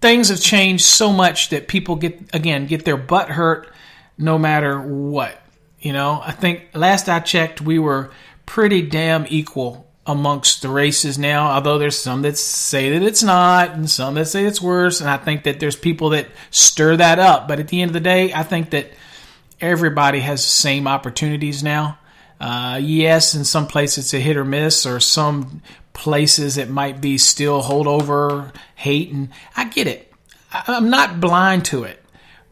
Things 0.00 0.28
have 0.28 0.40
changed 0.40 0.84
so 0.84 1.12
much 1.12 1.50
that 1.50 1.68
people 1.68 1.96
get 1.96 2.34
again 2.34 2.66
get 2.66 2.84
their 2.84 2.96
butt 2.96 3.28
hurt 3.28 3.68
no 4.16 4.38
matter 4.38 4.80
what. 4.80 5.40
You 5.80 5.92
know, 5.92 6.20
I 6.22 6.32
think 6.32 6.68
last 6.74 7.08
I 7.08 7.20
checked, 7.20 7.60
we 7.60 7.78
were 7.78 8.10
pretty 8.46 8.82
damn 8.82 9.26
equal 9.28 9.89
amongst 10.10 10.62
the 10.62 10.68
races 10.68 11.18
now. 11.18 11.50
Although 11.50 11.78
there's 11.78 11.98
some 11.98 12.22
that 12.22 12.36
say 12.36 12.90
that 12.90 13.02
it's 13.02 13.22
not, 13.22 13.70
and 13.70 13.88
some 13.88 14.14
that 14.14 14.26
say 14.26 14.44
it's 14.44 14.60
worse, 14.60 15.00
and 15.00 15.08
I 15.08 15.16
think 15.16 15.44
that 15.44 15.60
there's 15.60 15.76
people 15.76 16.10
that 16.10 16.28
stir 16.50 16.96
that 16.96 17.18
up. 17.18 17.48
But 17.48 17.60
at 17.60 17.68
the 17.68 17.82
end 17.82 17.90
of 17.90 17.94
the 17.94 18.00
day, 18.00 18.32
I 18.32 18.42
think 18.42 18.70
that 18.70 18.90
everybody 19.60 20.20
has 20.20 20.42
the 20.42 20.50
same 20.50 20.86
opportunities 20.86 21.62
now. 21.62 21.98
Uh, 22.40 22.80
yes, 22.82 23.34
in 23.34 23.44
some 23.44 23.66
places 23.66 24.06
it's 24.06 24.14
a 24.14 24.20
hit 24.20 24.36
or 24.36 24.44
miss, 24.44 24.86
or 24.86 24.98
some 24.98 25.62
places 25.92 26.56
it 26.56 26.70
might 26.70 27.00
be 27.00 27.18
still 27.18 27.62
holdover 27.62 28.54
hate, 28.74 29.12
and 29.12 29.28
I 29.56 29.68
get 29.68 29.86
it. 29.86 30.10
I'm 30.52 30.90
not 30.90 31.20
blind 31.20 31.66
to 31.66 31.84
it, 31.84 32.02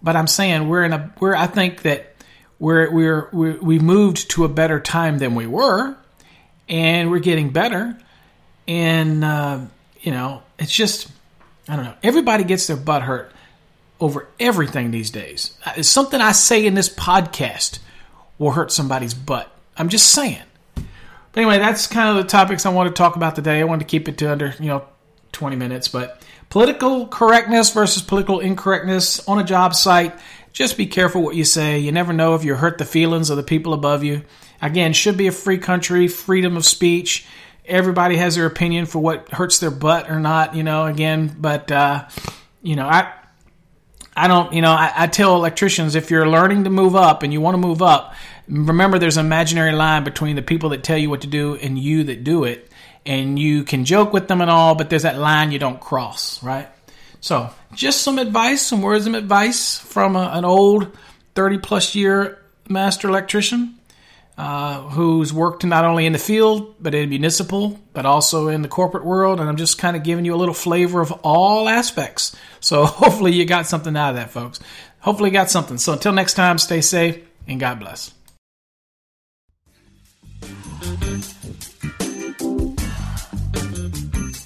but 0.03 0.15
I'm 0.15 0.27
saying 0.27 0.69
we're 0.69 0.85
in 0.85 0.93
a 0.93 1.13
we're. 1.19 1.35
I 1.35 1.47
think 1.47 1.83
that 1.83 2.15
we're 2.59 2.91
we're, 2.91 3.29
we're 3.33 3.59
we 3.61 3.79
moved 3.79 4.31
to 4.33 4.45
a 4.45 4.49
better 4.49 4.79
time 4.79 5.19
than 5.19 5.35
we 5.35 5.47
were, 5.47 5.97
and 6.69 7.11
we're 7.11 7.19
getting 7.19 7.51
better, 7.51 7.99
and 8.67 9.25
uh, 9.25 9.61
you 10.01 10.13
know 10.13 10.43
it's 10.59 10.75
just 10.75 11.09
I 11.69 11.77
don't 11.77 11.85
know. 11.85 11.95
Everybody 12.03 12.45
gets 12.45 12.67
their 12.67 12.77
butt 12.77 13.03
hurt 13.03 13.33
over 14.01 14.29
everything 14.39 14.91
these 14.91 15.11
days. 15.11 15.57
It's 15.77 15.89
something 15.89 16.21
I 16.21 16.33
say 16.33 16.65
in 16.65 16.75
this 16.75 16.89
podcast 16.89 17.79
will 18.39 18.53
hurt 18.53 18.73
somebody's 18.73 19.15
butt. 19.15 19.51
I'm 19.77 19.89
just 19.89 20.11
saying. 20.11 20.43
But 20.75 21.41
anyway, 21.43 21.59
that's 21.59 21.87
kind 21.87 22.09
of 22.09 22.17
the 22.17 22.29
topics 22.29 22.65
I 22.65 22.71
want 22.71 22.89
to 22.89 22.95
talk 22.95 23.17
about 23.17 23.35
today. 23.35 23.61
I 23.61 23.65
wanted 23.65 23.87
to 23.87 23.91
keep 23.91 24.09
it 24.09 24.19
to 24.19 24.31
under, 24.31 24.55
you 24.59 24.67
know, 24.67 24.85
20 25.33 25.57
minutes, 25.57 25.89
but 25.89 26.23
political 26.49 27.07
correctness 27.07 27.71
versus 27.71 28.03
political 28.03 28.41
incorrectness 28.41 29.27
on 29.29 29.39
a 29.39 29.45
job 29.45 29.75
site. 29.75 30.19
Just 30.53 30.77
be 30.77 30.87
careful 30.87 31.23
what 31.23 31.37
you 31.37 31.45
say. 31.45 31.79
You 31.79 31.93
never 31.93 32.13
know 32.13 32.35
if 32.35 32.45
you 32.45 32.55
hurt 32.55 32.79
the 32.79 32.85
feelings 32.85 33.31
of 33.31 33.37
the 33.37 33.43
people 33.43 33.75
above 33.75 34.03
you. 34.03 34.23
Again, 34.61 34.93
should 34.93 35.17
be 35.17 35.27
a 35.27 35.33
free 35.33 35.59
country, 35.59 36.09
freedom 36.09 36.57
of 36.57 36.65
speech. 36.65 37.27
Everybody 37.65 38.17
has 38.17 38.37
their 38.37 38.47
opinion 38.47 38.87
for 38.87 38.99
what 38.99 39.29
hurts 39.31 39.59
their 39.59 39.71
butt 39.71 40.11
or 40.11 40.19
not, 40.19 40.57
you 40.57 40.63
know, 40.63 40.87
again, 40.87 41.35
but 41.39 41.71
uh, 41.71 42.09
you 42.63 42.77
know, 42.77 42.87
I 42.87 43.13
I 44.19 44.27
don't, 44.27 44.53
you 44.53 44.63
know, 44.63 44.73
I, 44.73 44.93
I, 44.97 45.07
tell 45.07 45.37
electricians 45.37 45.95
if 45.95 46.11
you're 46.11 46.29
learning 46.29 46.65
to 46.65 46.71
move 46.71 46.97
up 46.97 47.23
and 47.23 47.33
you 47.33 47.41
want 47.41 47.55
to 47.55 47.59
move 47.59 47.83
up, 47.83 48.15
remember 48.49 48.99
there's 48.99 49.17
an 49.17 49.25
imaginary 49.25 49.73
line 49.73 50.03
between 50.03 50.35
the 50.35 50.43
people 50.43 50.71
that 50.71 50.83
tell 50.83 50.99
you 50.99 51.09
what 51.09 51.21
to 51.21 51.29
do 51.29 51.55
and 51.55 51.79
you 51.79 52.03
that 52.05 52.25
do 52.25 52.43
it. 52.43 52.69
And 53.07 53.39
you 53.39 53.63
can 53.63 53.85
joke 53.85 54.13
with 54.13 54.27
them 54.27 54.41
and 54.41 54.51
all, 54.51 54.75
but 54.75 54.91
there's 54.91 55.05
that 55.05 55.19
line 55.19 55.53
you 55.53 55.61
don't 55.61 55.81
cross, 55.81 56.43
right? 56.43 56.69
So, 57.21 57.51
just 57.75 58.03
some 58.03 58.19
advice, 58.19 58.61
some 58.61 58.83
words 58.83 59.07
of 59.07 59.15
advice 59.15 59.79
from 59.79 60.17
a, 60.17 60.31
an 60.35 60.45
old 60.45 60.97
30 61.37 61.59
plus 61.59 61.95
year 61.95 62.45
master 62.69 63.09
electrician. 63.09 63.78
Uh, 64.39 64.83
who's 64.91 65.33
worked 65.33 65.65
not 65.65 65.85
only 65.85 66.07
in 66.07 66.13
the 66.13 66.19
field, 66.19 66.77
but 66.81 66.95
in 66.95 67.09
municipal, 67.09 67.79
but 67.93 68.07
also 68.07 68.47
in 68.47 68.63
the 68.63 68.69
corporate 68.69 69.05
world. 69.05 69.41
And 69.41 69.49
I'm 69.49 69.57
just 69.57 69.79
kind 69.79 69.97
of 69.97 70.05
giving 70.05 70.25
you 70.25 70.33
a 70.33 70.37
little 70.37 70.55
flavor 70.55 71.01
of 71.01 71.11
all 71.25 71.69
aspects. 71.69 72.37
So 72.61 72.85
hopefully 72.87 73.33
you 73.33 73.45
got 73.45 73.67
something 73.67 73.97
out 73.97 74.11
of 74.11 74.15
that, 74.15 74.31
folks. 74.31 74.61
Hopefully 75.01 75.31
you 75.31 75.33
got 75.33 75.51
something. 75.51 75.77
So 75.77 75.93
until 75.93 76.13
next 76.13 76.35
time, 76.35 76.59
stay 76.59 76.81
safe 76.81 77.19
and 77.49 77.59
God 77.59 77.81
bless. 77.81 78.15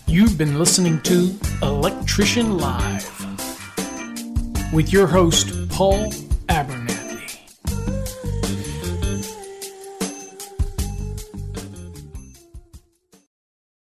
You've 0.06 0.38
been 0.38 0.58
listening 0.58 1.02
to 1.02 1.38
Electrician 1.60 2.56
Live 2.56 3.08
with 4.72 4.90
your 4.90 5.06
host, 5.06 5.68
Paul 5.68 6.10